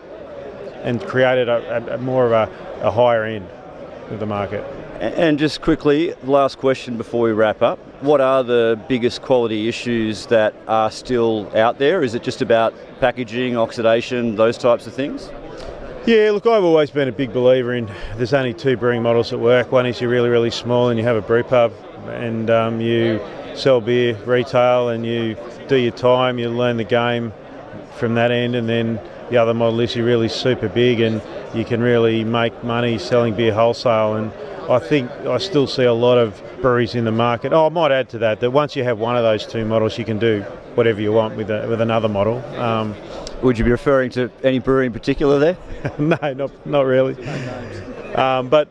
and 0.84 1.02
created 1.06 1.50
a, 1.50 1.91
a, 1.91 1.96
a 1.96 1.98
more 1.98 2.26
of 2.26 2.32
a, 2.32 2.82
a 2.82 2.91
higher 2.91 3.24
end 3.24 3.48
of 4.10 4.20
the 4.20 4.26
market. 4.26 4.63
And 5.00 5.38
just 5.38 5.62
quickly, 5.62 6.15
last 6.24 6.58
question 6.58 6.98
before 6.98 7.22
we 7.22 7.32
wrap 7.32 7.62
up. 7.62 7.78
What 8.01 8.21
are 8.21 8.43
the 8.43 8.79
biggest 8.88 9.23
quality 9.23 9.67
issues 9.67 10.27
that 10.27 10.53
are 10.67 10.91
still 10.91 11.51
out 11.57 11.79
there? 11.79 12.03
Is 12.03 12.13
it 12.13 12.21
just 12.21 12.43
about 12.43 12.75
packaging, 12.99 13.57
oxidation, 13.57 14.36
those 14.36 14.55
types 14.55 14.86
of 14.86 14.93
things? 14.93 15.31
Yeah, 16.05 16.29
look, 16.31 16.45
I've 16.45 16.63
always 16.63 16.91
been 16.91 17.07
a 17.07 17.12
big 17.12 17.33
believer 17.33 17.73
in 17.73 17.89
there's 18.15 18.36
only 18.36 18.53
two 18.53 18.77
brewing 18.77 19.01
models 19.01 19.31
that 19.31 19.39
work. 19.39 19.71
One 19.71 19.88
is 19.88 19.99
you're 19.99 20.12
really, 20.12 20.29
really 20.29 20.51
small 20.51 20.89
and 20.89 20.99
you 20.99 21.05
have 21.05 21.15
a 21.15 21.21
brew 21.21 21.41
pub 21.41 21.73
and 22.10 22.51
um, 22.51 22.79
you 22.81 23.19
sell 23.55 23.81
beer 23.81 24.13
retail 24.25 24.89
and 24.89 25.03
you 25.03 25.36
do 25.67 25.75
your 25.75 25.91
time, 25.91 26.38
you 26.38 26.49
learn 26.49 26.77
the 26.77 26.83
game 26.83 27.33
from 27.97 28.13
that 28.13 28.29
end, 28.29 28.55
and 28.55 28.69
then 28.69 29.01
the 29.31 29.38
other 29.38 29.55
model 29.55 29.79
is 29.79 29.95
you're 29.95 30.05
really 30.05 30.29
super 30.29 30.69
big 30.69 30.99
and 30.99 31.19
you 31.55 31.65
can 31.65 31.81
really 31.81 32.23
make 32.23 32.63
money 32.63 32.99
selling 32.99 33.33
beer 33.36 33.53
wholesale. 33.53 34.15
And 34.15 34.31
I 34.69 34.80
think 34.80 35.10
I 35.12 35.38
still 35.38 35.65
see 35.65 35.84
a 35.84 35.93
lot 35.93 36.17
of 36.17 36.41
breweries 36.62 36.93
in 36.95 37.06
the 37.06 37.12
market. 37.12 37.53
Oh, 37.53 37.67
I 37.67 37.69
might 37.69 37.91
add 37.91 38.10
to 38.10 38.17
that 38.19 38.41
that 38.41 38.51
once 38.51 38.75
you 38.75 38.84
have 38.84 38.99
one 38.99 39.15
of 39.15 39.23
those 39.23 39.45
two 39.45 39.63
models, 39.63 39.97
you 39.97 40.03
can 40.03 40.19
do 40.19 40.41
whatever 40.75 40.99
you 40.99 41.13
want 41.13 41.38
with 41.38 41.49
a, 41.49 41.65
with 41.69 41.80
another 41.80 42.10
model. 42.10 42.43
Um, 42.60 42.93
Would 43.43 43.58
you 43.58 43.63
be 43.63 43.71
referring 43.71 44.10
to 44.12 44.30
any 44.43 44.60
brewery 44.60 44.88
in 44.88 44.93
particular 44.93 45.39
there? 45.39 45.58
no, 45.97 46.17
not 46.34 46.65
not 46.65 46.82
really. 46.82 47.15
Um, 48.15 48.49
but 48.49 48.67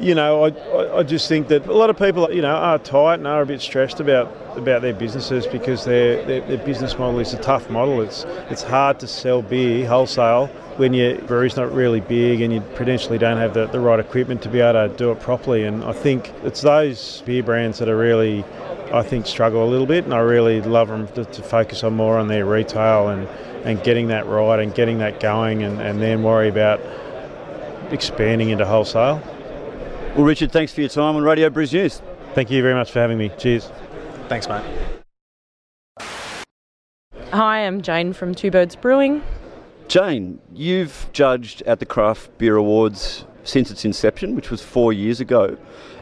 you 0.00 0.14
know, 0.14 0.44
I, 0.46 0.98
I 0.98 1.02
just 1.02 1.28
think 1.28 1.48
that 1.48 1.66
a 1.66 1.72
lot 1.72 1.90
of 1.90 1.98
people, 1.98 2.32
you 2.32 2.42
know, 2.42 2.54
are 2.54 2.78
tight 2.78 3.14
and 3.14 3.26
are 3.26 3.42
a 3.42 3.46
bit 3.46 3.60
stressed 3.60 4.00
about 4.00 4.32
about 4.56 4.82
their 4.82 4.94
businesses 4.94 5.46
because 5.46 5.84
their, 5.84 6.24
their, 6.24 6.40
their 6.40 6.58
business 6.58 6.98
model 6.98 7.20
is 7.20 7.34
a 7.34 7.38
tough 7.38 7.70
model. 7.70 8.00
It's 8.00 8.24
it's 8.50 8.62
hard 8.62 8.98
to 9.00 9.06
sell 9.06 9.42
beer 9.42 9.86
wholesale 9.86 10.50
when 10.78 10.94
your 10.94 11.18
brewery's 11.22 11.56
not 11.56 11.72
really 11.72 12.00
big 12.00 12.40
and 12.40 12.52
you 12.52 12.60
potentially 12.76 13.18
don't 13.18 13.36
have 13.36 13.52
the, 13.52 13.66
the 13.66 13.80
right 13.80 13.98
equipment 13.98 14.42
to 14.42 14.48
be 14.48 14.60
able 14.60 14.88
to 14.88 14.96
do 14.96 15.10
it 15.10 15.18
properly. 15.20 15.64
And 15.64 15.82
I 15.84 15.92
think 15.92 16.32
it's 16.44 16.60
those 16.60 17.22
beer 17.26 17.42
brands 17.42 17.78
that 17.80 17.88
are 17.88 17.96
really, 17.96 18.44
I 18.92 19.02
think, 19.02 19.26
struggle 19.26 19.64
a 19.64 19.68
little 19.68 19.86
bit. 19.86 20.04
And 20.04 20.14
I 20.14 20.18
really 20.18 20.60
love 20.60 20.88
them 20.88 21.08
to, 21.08 21.24
to 21.24 21.42
focus 21.42 21.82
on 21.82 21.94
more 21.94 22.16
on 22.16 22.28
their 22.28 22.46
retail 22.46 23.08
and, 23.08 23.26
and 23.66 23.82
getting 23.82 24.06
that 24.08 24.26
right 24.26 24.60
and 24.60 24.72
getting 24.72 24.98
that 24.98 25.18
going 25.18 25.64
and, 25.64 25.80
and 25.80 26.00
then 26.00 26.22
worry 26.22 26.48
about 26.48 26.80
expanding 27.92 28.50
into 28.50 28.64
wholesale. 28.64 29.20
Well, 30.14 30.24
Richard, 30.24 30.52
thanks 30.52 30.72
for 30.72 30.80
your 30.80 30.90
time 30.90 31.16
on 31.16 31.22
Radio 31.22 31.50
Brews 31.50 31.72
News. 31.72 32.00
Thank 32.34 32.52
you 32.52 32.62
very 32.62 32.74
much 32.74 32.92
for 32.92 33.00
having 33.00 33.18
me. 33.18 33.30
Cheers. 33.36 33.70
Thanks, 34.28 34.48
mate. 34.48 34.62
Hi, 37.32 37.66
I'm 37.66 37.82
Jayne 37.82 38.12
from 38.12 38.34
Two 38.34 38.50
Birds 38.50 38.76
Brewing. 38.76 39.22
Jayne, 39.88 40.38
you've 40.52 41.08
judged 41.14 41.62
at 41.62 41.80
the 41.80 41.86
Craft 41.86 42.36
Beer 42.36 42.56
Awards 42.56 43.24
since 43.42 43.70
its 43.70 43.86
inception, 43.86 44.34
which 44.34 44.50
was 44.50 44.62
four 44.62 44.92
years 44.92 45.18
ago. 45.18 45.56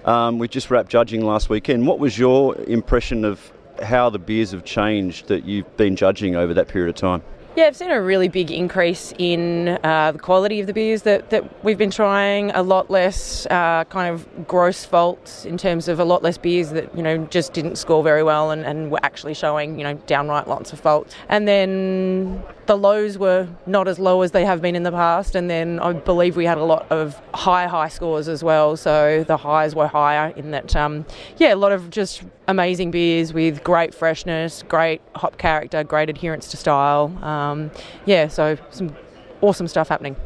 Um, 0.05 0.41
we 0.41 0.49
just 0.49 0.73
wrapped 0.73 0.89
judging 0.89 1.25
last 1.25 1.49
weekend. 1.49 1.87
What 1.87 2.01
was 2.01 2.19
your 2.19 2.57
impression 2.63 3.25
of 3.25 3.53
how 3.81 4.11
the 4.11 4.19
beers 4.19 4.51
have 4.51 4.65
changed 4.65 5.29
that 5.29 5.45
you've 5.45 5.77
been 5.77 5.95
judging 5.95 6.35
over 6.35 6.53
that 6.55 6.67
period 6.67 6.89
of 6.89 6.97
time? 6.97 7.23
Yeah, 7.57 7.69
I've 7.69 7.77
seen 7.77 7.91
a 7.91 8.03
really 8.03 8.29
big 8.29 8.51
increase 8.51 9.15
in 9.19 9.79
uh, 9.83 10.13
the 10.13 10.19
quality 10.19 10.61
of 10.61 10.67
the 10.67 10.75
beers 10.75 11.03
that, 11.03 11.31
that 11.31 11.65
we've 11.65 11.79
been 11.79 11.91
trying. 11.91 12.51
A 12.51 12.63
lot 12.63 12.91
less 12.91 13.47
uh, 13.47 13.85
kind 13.85 14.13
of 14.13 14.47
gross 14.47 14.85
faults 14.85 15.47
in 15.47 15.57
terms 15.57 15.89
of 15.89 15.99
a 15.99 16.05
lot 16.05 16.23
less 16.23 16.37
beers 16.37 16.69
that 16.73 16.95
you 16.95 17.03
know 17.03 17.17
just 17.29 17.55
didn't 17.55 17.77
score 17.77 18.03
very 18.03 18.23
well 18.23 18.51
and, 18.51 18.63
and 18.67 18.91
were 18.91 19.01
actually 19.03 19.33
showing 19.33 19.79
you 19.79 19.85
know 19.85 19.95
downright 20.07 20.47
lots 20.47 20.75
of 20.75 20.81
faults. 20.81 21.15
And 21.31 21.49
then 21.49 22.43
the 22.67 22.77
lows 22.77 23.17
were 23.17 23.49
not 23.65 23.89
as 23.89 23.99
low 23.99 24.21
as 24.21 24.33
they 24.33 24.45
have 24.45 24.61
been 24.61 24.77
in 24.77 24.83
the 24.83 24.93
past. 24.93 25.35
And 25.35 25.49
then 25.49 25.81
I 25.81 25.95
believe 25.95 26.37
we 26.37 26.45
had 26.45 26.59
a 26.59 26.65
lot 26.65 26.87
of 26.93 27.19
high 27.33 27.67
high 27.69 27.89
scores 27.89 28.29
as 28.29 28.45
well. 28.45 28.77
So 28.77 29.25
the 29.27 29.39
highs 29.39 29.75
were 29.75 29.89
higher 29.89 30.35
in 30.37 30.51
that. 30.51 30.77
Um, 30.77 31.07
yeah, 31.39 31.55
a 31.55 31.57
lot 31.57 31.73
of 31.73 31.89
just 31.89 32.23
amazing 32.49 32.91
beers 32.91 33.33
with 33.33 33.63
great 33.65 33.95
freshness, 33.95 34.63
great 34.69 35.01
hop 35.15 35.39
character, 35.39 35.83
great 35.85 36.09
adherence 36.09 36.49
to 36.51 36.57
style. 36.57 37.17
Um, 37.25 37.71
yeah, 38.05 38.29
so 38.29 38.57
some 38.71 38.95
awesome 39.41 39.69
stuff 39.69 39.89
happening. 39.89 40.17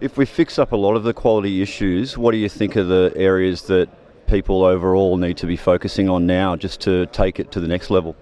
If 0.00 0.16
we 0.16 0.26
fix 0.26 0.58
up 0.58 0.72
a 0.72 0.76
lot 0.76 0.96
of 0.96 1.04
the 1.04 1.14
quality 1.14 1.62
issues, 1.62 2.18
what 2.18 2.32
do 2.32 2.38
you 2.38 2.48
think 2.48 2.76
are 2.76 2.84
the 2.84 3.12
areas 3.16 3.62
that 3.62 3.88
people 4.26 4.64
overall 4.64 5.16
need 5.16 5.36
to 5.36 5.46
be 5.46 5.56
focusing 5.56 6.08
on 6.08 6.26
now 6.26 6.56
just 6.56 6.80
to 6.80 7.06
take 7.06 7.38
it 7.38 7.52
to 7.52 7.60
the 7.60 7.68
next 7.68 7.90
level? 7.90 8.16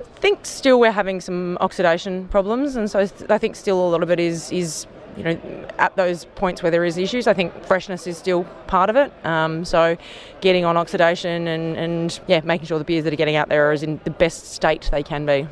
I 0.00 0.20
think 0.20 0.46
still 0.46 0.78
we're 0.78 0.92
having 0.92 1.20
some 1.20 1.58
oxidation 1.60 2.28
problems, 2.28 2.76
and 2.76 2.90
so 2.90 3.00
I 3.28 3.38
think 3.38 3.56
still 3.56 3.86
a 3.86 3.90
lot 3.90 4.02
of 4.02 4.10
it 4.10 4.20
is 4.20 4.50
is 4.52 4.86
you 5.16 5.24
know, 5.24 5.68
at 5.78 5.96
those 5.96 6.24
points 6.36 6.62
where 6.62 6.70
there 6.70 6.84
is 6.84 6.98
issues, 6.98 7.26
I 7.26 7.34
think 7.34 7.64
freshness 7.64 8.06
is 8.06 8.16
still 8.16 8.44
part 8.66 8.90
of 8.90 8.96
it. 8.96 9.12
Um, 9.24 9.64
so, 9.64 9.96
getting 10.40 10.64
on 10.64 10.76
oxidation 10.76 11.48
and, 11.48 11.76
and 11.76 12.20
yeah, 12.26 12.40
making 12.44 12.66
sure 12.66 12.78
the 12.78 12.84
beers 12.84 13.04
that 13.04 13.12
are 13.12 13.16
getting 13.16 13.36
out 13.36 13.48
there 13.48 13.70
are 13.70 13.74
in 13.74 14.00
the 14.04 14.10
best 14.10 14.52
state 14.52 14.88
they 14.90 15.02
can 15.02 15.26
be. 15.26 15.46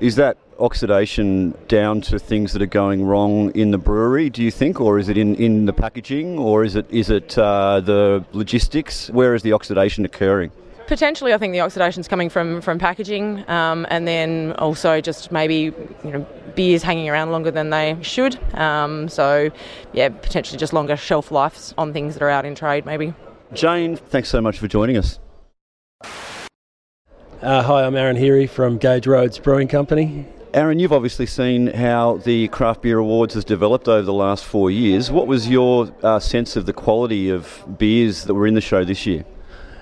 Is 0.00 0.16
that 0.16 0.36
oxidation 0.58 1.54
down 1.68 2.00
to 2.00 2.18
things 2.18 2.52
that 2.52 2.62
are 2.62 2.66
going 2.66 3.04
wrong 3.04 3.50
in 3.52 3.70
the 3.70 3.78
brewery? 3.78 4.30
Do 4.30 4.42
you 4.42 4.50
think, 4.50 4.80
or 4.80 4.98
is 4.98 5.08
it 5.08 5.16
in, 5.16 5.34
in 5.36 5.66
the 5.66 5.72
packaging, 5.72 6.38
or 6.38 6.64
is 6.64 6.76
it 6.76 6.86
is 6.90 7.10
it 7.10 7.36
uh, 7.38 7.80
the 7.80 8.24
logistics? 8.32 9.10
Where 9.10 9.34
is 9.34 9.42
the 9.42 9.52
oxidation 9.52 10.04
occurring? 10.04 10.50
Potentially, 10.88 11.34
I 11.34 11.38
think 11.38 11.52
the 11.52 11.60
oxidation 11.60 12.00
is 12.00 12.08
coming 12.08 12.30
from 12.30 12.62
from 12.62 12.78
packaging, 12.78 13.48
um, 13.50 13.86
and 13.90 14.08
then 14.08 14.52
also 14.52 15.02
just 15.02 15.30
maybe 15.30 15.70
you 16.02 16.10
know 16.10 16.26
beers 16.56 16.82
hanging 16.82 17.10
around 17.10 17.30
longer 17.30 17.50
than 17.50 17.68
they 17.68 17.98
should. 18.00 18.38
Um, 18.54 19.06
so, 19.06 19.50
yeah, 19.92 20.08
potentially 20.08 20.58
just 20.58 20.72
longer 20.72 20.96
shelf 20.96 21.30
lives 21.30 21.74
on 21.76 21.92
things 21.92 22.14
that 22.14 22.22
are 22.22 22.30
out 22.30 22.46
in 22.46 22.54
trade, 22.54 22.86
maybe. 22.86 23.12
Jayne, 23.52 23.96
thanks 23.96 24.30
so 24.30 24.40
much 24.40 24.58
for 24.58 24.66
joining 24.66 24.96
us. 24.96 25.18
Uh, 27.42 27.62
hi, 27.62 27.84
I'm 27.84 27.94
Aaron 27.94 28.16
Heary 28.16 28.46
from 28.46 28.78
Gage 28.78 29.06
Roads 29.06 29.38
Brewing 29.38 29.68
Company. 29.68 30.26
Aaron, 30.54 30.78
you've 30.78 30.94
obviously 30.94 31.26
seen 31.26 31.66
how 31.66 32.16
the 32.16 32.48
Craft 32.48 32.80
Beer 32.80 32.96
Awards 32.96 33.34
has 33.34 33.44
developed 33.44 33.88
over 33.88 34.02
the 34.02 34.14
last 34.14 34.42
four 34.42 34.70
years. 34.70 35.10
What 35.10 35.26
was 35.26 35.50
your 35.50 35.92
uh, 36.02 36.18
sense 36.18 36.56
of 36.56 36.64
the 36.64 36.72
quality 36.72 37.28
of 37.28 37.62
beers 37.76 38.24
that 38.24 38.32
were 38.32 38.46
in 38.46 38.54
the 38.54 38.62
show 38.62 38.84
this 38.84 39.04
year? 39.04 39.26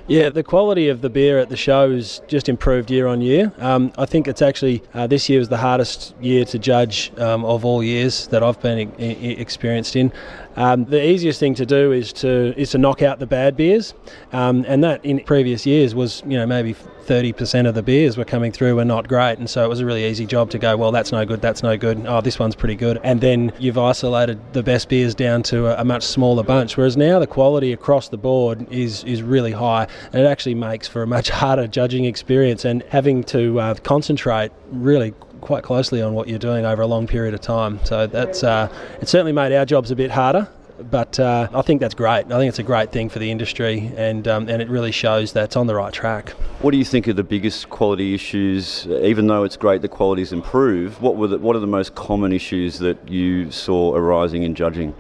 Yeah, 0.09 0.29
the 0.29 0.45
quality 0.45 0.89
of 0.89 1.01
the 1.01 1.11
beer 1.11 1.41
at 1.41 1.49
the 1.49 1.57
show 1.57 1.91
has 1.91 2.23
just 2.29 2.49
improved 2.49 2.93
year 2.93 3.09
on 3.09 3.21
year. 3.21 3.53
Um, 3.59 3.93
I 3.99 4.07
think 4.07 4.29
it's 4.29 4.41
actually 4.41 4.85
uh, 4.95 5.09
this 5.09 5.29
year 5.29 5.41
was 5.41 5.49
the 5.49 5.57
hardest 5.57 6.15
year 6.21 6.45
to 6.45 6.61
judge 6.61 7.11
um, 7.19 7.45
of 7.45 7.65
all 7.65 7.83
years 7.83 8.29
that 8.29 8.41
I've 8.41 8.61
been 8.63 8.93
e- 9.01 9.33
experienced 9.33 9.97
in. 9.97 10.13
Um, 10.57 10.85
the 10.87 11.05
easiest 11.05 11.39
thing 11.39 11.55
to 11.55 11.67
do 11.67 11.93
is 11.93 12.13
to 12.15 12.55
is 12.57 12.71
to 12.71 12.79
knock 12.79 13.03
out 13.03 13.19
the 13.19 13.27
bad 13.27 13.57
beers, 13.57 13.95
um, 14.33 14.65
and 14.67 14.83
that 14.85 15.05
in 15.05 15.21
previous 15.21 15.67
years 15.67 15.95
was 15.95 16.23
you 16.27 16.37
know 16.37 16.47
maybe 16.47 16.75
30% 16.75 17.69
of 17.69 17.75
the 17.75 17.83
beers 17.83 18.17
were 18.17 18.25
coming 18.25 18.51
through 18.51 18.75
were 18.75 18.85
not 18.85 19.07
great, 19.07 19.39
and 19.39 19.49
so 19.49 19.65
it 19.65 19.69
was 19.69 19.81
a 19.81 19.87
really 19.87 20.05
easy 20.05 20.27
job 20.27 20.51
to 20.51 20.59
go 20.59 20.77
well 20.77 20.91
that's 20.91 21.13
no 21.13 21.25
good, 21.25 21.41
that's 21.41 21.63
no 21.63 21.77
good, 21.77 22.05
oh 22.07 22.21
this 22.21 22.39
one's 22.39 22.57
pretty 22.57 22.75
good, 22.75 22.99
and 23.05 23.21
then 23.21 23.53
you've 23.59 23.79
isolated 23.79 24.41
the 24.55 24.63
best 24.63 24.89
beers 24.89 25.15
down 25.15 25.43
to 25.45 25.67
a, 25.67 25.83
a 25.83 25.85
much 25.85 26.03
smaller 26.03 26.43
bunch. 26.43 26.77
Whereas 26.77 26.97
now 26.97 27.19
the 27.19 27.27
quality 27.27 27.73
across 27.73 28.09
the 28.09 28.19
board 28.19 28.67
is 28.73 29.05
is 29.05 29.23
really 29.23 29.53
high, 29.53 29.87
and 30.13 30.23
it 30.23 30.27
actually 30.27 30.55
makes 30.55 30.89
for 30.89 31.03
a 31.03 31.07
much 31.07 31.29
harder 31.37 31.67
judging 31.67 32.05
experience. 32.05 32.65
And 32.65 32.83
having 32.89 33.23
to 33.25 33.61
uh, 33.61 33.75
concentrate 33.75 34.53
really 34.71 35.15
quite 35.47 35.63
closely 35.63 36.03
on 36.03 36.13
what 36.13 36.29
you're 36.29 36.39
doing 36.39 36.67
over 36.67 36.83
a 36.83 36.87
long 36.87 37.07
period 37.07 37.33
of 37.33 37.41
time. 37.41 37.79
So 37.85 38.07
that's 38.07 38.43
uh, 38.43 38.69
it 39.01 39.09
certainly 39.09 39.33
made 39.33 39.53
our 39.53 39.65
jobs 39.65 39.91
a 39.91 39.97
bit 39.97 40.11
harder. 40.11 40.49
But 40.91 41.19
uh, 41.19 41.49
I 41.55 41.63
think 41.63 41.81
that's 41.81 41.95
great. 41.95 42.27
I 42.27 42.39
think 42.39 42.51
it's 42.51 42.59
a 42.59 42.63
great 42.63 42.93
thing 42.93 43.09
for 43.09 43.19
the 43.19 43.31
industry, 43.31 43.91
and 43.97 44.29
um, 44.29 44.47
and 44.49 44.61
it 44.61 44.69
really 44.69 44.93
shows 44.93 45.33
that 45.33 45.45
it's 45.45 45.57
on 45.57 45.67
the 45.67 45.75
right 45.75 45.93
track. 45.93 46.31
What 46.61 46.73
do 46.73 46.77
you 46.77 46.85
think 46.85 47.09
are 47.09 47.15
the 47.15 47.25
biggest 47.25 47.71
quality 47.71 48.13
issues? 48.13 48.87
Even 48.87 49.27
though 49.27 49.45
it's 49.45 49.57
great 49.57 49.81
the 49.81 49.89
quality's 49.89 50.33
improved, 50.33 51.01
what 51.01 51.17
were 51.17 51.29
the, 51.29 51.39
what 51.39 51.57
are 51.57 51.61
the 51.61 51.67
most 51.67 51.95
common 51.95 52.31
issues 52.31 52.79
that 52.81 53.09
you 53.09 53.51
saw 53.51 53.95
arising 53.95 54.43
in 54.43 54.55
judging? 54.55 54.95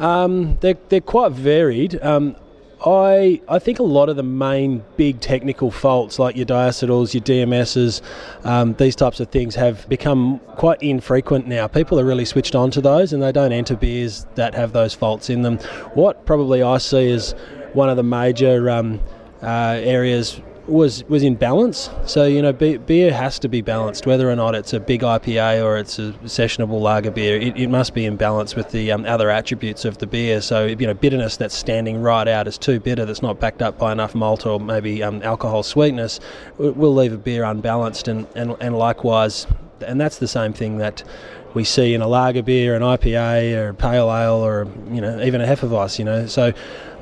Um, 0.00 0.58
they're, 0.60 0.78
they're 0.88 1.00
quite 1.00 1.32
varied. 1.32 2.02
Um, 2.02 2.36
I 2.84 3.40
I 3.48 3.58
think 3.58 3.78
a 3.78 3.82
lot 3.82 4.08
of 4.08 4.16
the 4.16 4.22
main 4.22 4.82
big 4.96 5.20
technical 5.20 5.70
faults, 5.70 6.18
like 6.18 6.36
your 6.36 6.46
diacetyls, 6.46 7.12
your 7.12 7.22
DMSs, 7.22 8.00
um, 8.44 8.74
these 8.74 8.96
types 8.96 9.20
of 9.20 9.28
things, 9.28 9.54
have 9.54 9.88
become 9.88 10.40
quite 10.56 10.82
infrequent 10.82 11.46
now. 11.46 11.66
People 11.66 12.00
are 12.00 12.04
really 12.04 12.24
switched 12.24 12.54
on 12.54 12.70
to 12.70 12.80
those, 12.80 13.12
and 13.12 13.22
they 13.22 13.32
don't 13.32 13.52
enter 13.52 13.76
beers 13.76 14.26
that 14.34 14.54
have 14.54 14.72
those 14.72 14.94
faults 14.94 15.28
in 15.28 15.42
them. 15.42 15.58
What 15.94 16.24
probably 16.24 16.62
I 16.62 16.78
see 16.78 17.10
as 17.10 17.32
one 17.74 17.90
of 17.90 17.96
the 17.96 18.02
major 18.02 18.70
um, 18.70 19.00
uh, 19.42 19.78
areas 19.82 20.40
was 20.70 21.04
was 21.08 21.22
in 21.22 21.34
balance. 21.34 21.90
So 22.06 22.24
you 22.26 22.40
know, 22.40 22.52
beer 22.52 23.12
has 23.12 23.38
to 23.40 23.48
be 23.48 23.60
balanced, 23.60 24.06
whether 24.06 24.30
or 24.30 24.36
not 24.36 24.54
it's 24.54 24.72
a 24.72 24.80
big 24.80 25.02
IPA 25.02 25.64
or 25.64 25.76
it's 25.76 25.98
a 25.98 26.12
sessionable 26.24 26.80
lager 26.80 27.10
beer. 27.10 27.38
It, 27.38 27.56
it 27.56 27.68
must 27.68 27.94
be 27.94 28.04
in 28.04 28.16
balance 28.16 28.54
with 28.54 28.70
the 28.70 28.92
um, 28.92 29.04
other 29.04 29.30
attributes 29.30 29.84
of 29.84 29.98
the 29.98 30.06
beer. 30.06 30.40
So 30.40 30.66
you 30.66 30.86
know, 30.86 30.94
bitterness 30.94 31.36
that's 31.36 31.54
standing 31.54 32.00
right 32.00 32.26
out 32.28 32.46
is 32.46 32.56
too 32.58 32.80
bitter, 32.80 33.04
that's 33.04 33.22
not 33.22 33.40
backed 33.40 33.62
up 33.62 33.78
by 33.78 33.92
enough 33.92 34.14
malt 34.14 34.46
or 34.46 34.60
maybe 34.60 35.02
um, 35.02 35.22
alcohol 35.22 35.62
sweetness, 35.62 36.20
will 36.58 36.94
leave 36.94 37.12
a 37.12 37.18
beer 37.18 37.44
unbalanced. 37.44 38.08
And, 38.08 38.26
and 38.34 38.56
and 38.60 38.76
likewise, 38.76 39.46
and 39.86 40.00
that's 40.00 40.18
the 40.18 40.28
same 40.28 40.52
thing 40.52 40.78
that 40.78 41.02
we 41.54 41.64
see 41.64 41.94
in 41.94 42.00
a 42.02 42.08
lager 42.08 42.42
beer, 42.42 42.74
an 42.74 42.82
IPA, 42.82 43.56
or 43.56 43.68
a 43.70 43.74
pale 43.74 44.10
ale, 44.10 44.34
or 44.34 44.68
you 44.90 45.00
know 45.00 45.20
even 45.22 45.40
a 45.40 45.46
Hefeweiss. 45.46 45.98
You 45.98 46.04
know, 46.04 46.26
so 46.26 46.52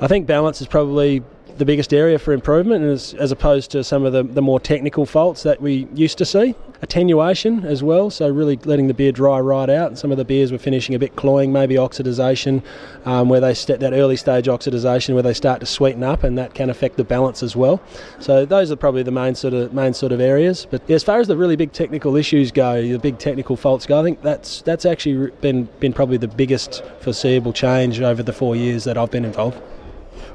I 0.01 0.07
think 0.07 0.27
balance 0.27 0.61
is 0.61 0.67
probably 0.67 1.23
the 1.59 1.65
biggest 1.65 1.93
area 1.93 2.19
for 2.19 2.33
improvement 2.33 2.85
as, 2.85 3.15
as 3.15 3.33
opposed 3.33 3.71
to 3.73 3.85
some 3.85 4.05
of 4.05 4.13
the, 4.13 4.23
the 4.23 4.43
more 4.43 4.61
technical 4.61 5.05
faults 5.05 5.43
that 5.43 5.61
we 5.61 5.89
used 5.95 6.19
to 6.19 6.25
see. 6.25 6.55
Attenuation 6.81 7.65
as 7.65 7.83
well, 7.83 8.09
so 8.09 8.29
really 8.29 8.57
letting 8.65 8.87
the 8.87 8.95
beer 8.95 9.11
dry 9.11 9.41
right 9.41 9.69
out. 9.69 9.99
Some 9.99 10.13
of 10.13 10.17
the 10.17 10.25
beers 10.25 10.53
were 10.53 10.59
finishing 10.59 10.95
a 10.95 10.99
bit 10.99 11.17
cloying, 11.17 11.53
maybe 11.53 11.75
oxidization, 11.75 12.63
um, 13.05 13.29
where 13.29 13.41
they 13.41 13.53
st- 13.53 13.81
that 13.81 13.93
early 13.93 14.17
stage 14.17 14.47
oxidization 14.47 15.15
where 15.15 15.23
they 15.25 15.35
start 15.35 15.59
to 15.59 15.67
sweeten 15.67 16.05
up, 16.05 16.23
and 16.23 16.39
that 16.39 16.55
can 16.55 16.71
affect 16.71 16.97
the 16.97 17.03
balance 17.03 17.43
as 17.43 17.57
well. 17.57 17.83
So 18.21 18.47
those 18.47 18.71
are 18.71 18.77
probably 18.77 19.03
the 19.03 19.11
main 19.11 19.35
sort 19.35 19.55
of 19.55 19.75
main 19.75 19.93
sort 19.93 20.13
of 20.13 20.21
areas. 20.21 20.69
But 20.71 20.89
as 20.89 21.03
far 21.03 21.19
as 21.19 21.27
the 21.27 21.37
really 21.37 21.57
big 21.57 21.73
technical 21.73 22.15
issues 22.15 22.53
go, 22.53 22.81
the 22.81 22.99
big 22.99 23.19
technical 23.19 23.57
faults 23.57 23.85
go, 23.85 23.99
I 23.99 24.05
think 24.05 24.23
that's 24.23 24.63
that's 24.63 24.87
actually 24.87 25.33
been 25.41 25.69
been 25.81 25.93
probably 25.93 26.19
the 26.19 26.29
biggest 26.29 26.85
foreseeable 27.01 27.53
change 27.53 28.01
over 28.01 28.23
the 28.23 28.33
four 28.33 28.55
years 28.55 28.85
that 28.85 28.97
I've 28.97 29.11
been 29.11 29.25
involved. 29.25 29.61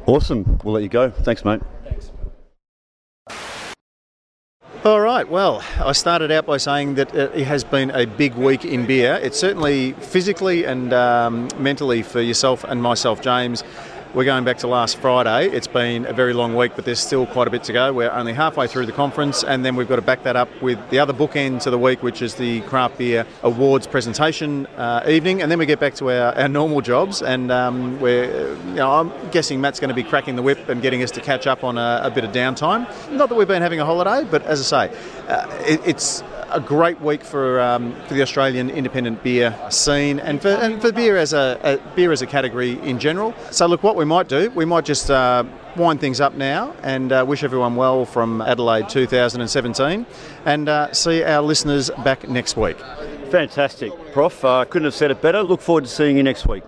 Awesome. 0.05 0.59
We'll 0.63 0.73
let 0.73 0.83
you 0.83 0.89
go. 0.89 1.09
Thanks, 1.09 1.45
mate. 1.45 1.61
Thanks. 1.85 2.11
All 4.85 4.99
right, 4.99 5.25
well, 5.29 5.63
I 5.79 5.93
started 5.93 6.29
out 6.29 6.45
by 6.45 6.57
saying 6.57 6.95
that 6.95 7.15
it 7.15 7.45
has 7.45 7.63
been 7.63 7.89
a 7.91 8.05
big 8.05 8.35
week 8.35 8.65
in 8.65 8.85
beer. 8.85 9.17
It's 9.23 9.39
certainly 9.39 9.93
physically 9.93 10.65
and 10.65 10.91
um, 10.91 11.47
mentally 11.57 12.01
for 12.01 12.19
yourself 12.19 12.65
and 12.65 12.83
myself, 12.83 13.21
James. 13.21 13.63
We're 14.13 14.25
going 14.25 14.43
back 14.43 14.59
to 14.59 14.67
last 14.67 14.97
Friday. 14.97 15.49
It's 15.49 15.65
been 15.65 16.05
a 16.05 16.13
very 16.13 16.33
long 16.33 16.55
week, 16.55 16.73
but 16.75 16.85
there's 16.85 16.99
still 16.99 17.25
quite 17.25 17.47
a 17.47 17.49
bit 17.49 17.63
to 17.63 17.73
go. 17.73 17.91
We're 17.91 18.11
only 18.11 18.33
halfway 18.33 18.67
through 18.67 18.85
the 18.85 18.91
conference, 18.91 19.43
and 19.43 19.65
then 19.65 19.75
we've 19.75 19.89
got 19.89 19.95
to 19.95 20.03
back 20.03 20.21
that 20.21 20.35
up 20.35 20.49
with 20.61 20.77
the 20.91 20.99
other 20.99 21.13
bookend 21.13 21.63
to 21.63 21.71
the 21.71 21.79
week, 21.79 22.03
which 22.03 22.21
is 22.21 22.35
the 22.35 22.61
Craft 22.61 22.99
Beer 22.99 23.25
Awards 23.41 23.87
presentation 23.87 24.67
uh, 24.77 25.03
evening, 25.07 25.41
and 25.41 25.49
then 25.49 25.57
we 25.57 25.65
get 25.65 25.79
back 25.79 25.95
to 25.95 26.11
our, 26.11 26.31
our 26.35 26.47
normal 26.47 26.81
jobs. 26.81 27.23
And 27.23 27.51
um, 27.51 27.99
we're, 27.99 28.55
you 28.67 28.73
know, 28.75 28.91
I'm 28.91 29.31
guessing 29.31 29.59
Matt's 29.59 29.79
going 29.79 29.89
to 29.89 29.95
be 29.95 30.03
cracking 30.03 30.35
the 30.35 30.43
whip 30.43 30.69
and 30.69 30.79
getting 30.79 31.01
us 31.01 31.09
to 31.09 31.19
catch 31.19 31.47
up 31.47 31.63
on 31.63 31.79
a, 31.79 32.01
a 32.03 32.11
bit 32.11 32.23
of 32.23 32.31
downtime. 32.31 32.85
Not 33.11 33.29
that 33.29 33.35
we've 33.35 33.47
been 33.47 33.63
having 33.63 33.79
a 33.79 33.85
holiday, 33.85 34.29
but 34.29 34.43
as 34.43 34.71
I 34.71 34.89
say, 34.89 34.97
uh, 35.27 35.47
it, 35.65 35.81
it's 35.87 36.21
a 36.53 36.59
great 36.59 37.01
week 37.01 37.23
for 37.23 37.59
um, 37.59 37.93
for 38.07 38.13
the 38.13 38.21
Australian 38.21 38.69
independent 38.69 39.23
beer 39.23 39.57
scene 39.69 40.19
and 40.19 40.41
for 40.41 40.49
and 40.49 40.81
for 40.81 40.91
beer 40.91 41.17
as 41.17 41.33
a, 41.33 41.59
a, 41.63 41.95
beer 41.95 42.11
as 42.11 42.21
a 42.21 42.27
category 42.27 42.79
in 42.81 42.99
general. 42.99 43.33
So 43.51 43.65
look, 43.65 43.83
what 43.83 43.95
we 43.95 44.05
might 44.05 44.29
do, 44.29 44.51
we 44.51 44.65
might 44.65 44.85
just 44.85 45.09
uh, 45.09 45.43
wind 45.75 45.99
things 45.99 46.21
up 46.21 46.35
now 46.35 46.75
and 46.83 47.11
uh, 47.11 47.25
wish 47.27 47.43
everyone 47.43 47.75
well 47.75 48.05
from 48.05 48.41
Adelaide 48.41 48.87
2017, 48.89 50.05
and 50.45 50.69
uh, 50.69 50.93
see 50.93 51.23
our 51.23 51.41
listeners 51.41 51.89
back 52.03 52.29
next 52.29 52.55
week. 52.55 52.77
Fantastic, 53.31 53.91
Prof. 54.13 54.45
Uh, 54.45 54.65
couldn't 54.65 54.85
have 54.85 54.95
said 54.95 55.11
it 55.11 55.21
better. 55.21 55.41
Look 55.41 55.61
forward 55.61 55.85
to 55.85 55.89
seeing 55.89 56.17
you 56.17 56.23
next 56.23 56.47
week. 56.47 56.63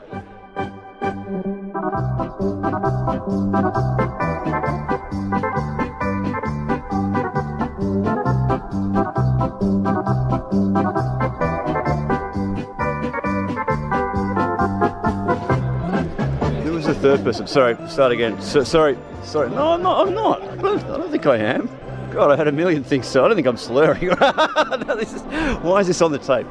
Third 17.06 17.24
person. 17.24 17.46
Sorry, 17.46 17.78
start 17.88 18.12
again. 18.12 18.42
So, 18.42 18.64
sorry, 18.64 18.98
sorry. 19.24 19.52
No, 19.52 19.74
I'm 19.74 19.84
not. 19.84 20.08
I'm 20.08 20.16
not. 20.16 20.42
I 20.42 20.56
don't, 20.98 21.12
think 21.12 21.28
I 21.28 21.38
am. 21.38 21.70
God, 22.12 22.32
I 22.32 22.36
had 22.36 22.48
a 22.48 22.52
million 22.52 22.84
things. 22.84 23.06
So 23.06 23.24
I 23.24 23.28
don't 23.28 23.36
think 23.36 23.46
I'm 23.46 23.58
slurring. 23.58 24.08
no, 24.08 24.98
is, 25.00 25.22
why 25.62 25.82
is 25.82 25.88
this 25.88 26.02
on 26.02 26.12
the 26.12 26.18
tape? 26.18 26.48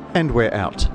And 0.16 0.32
we're 0.32 0.52
out. 0.54 0.88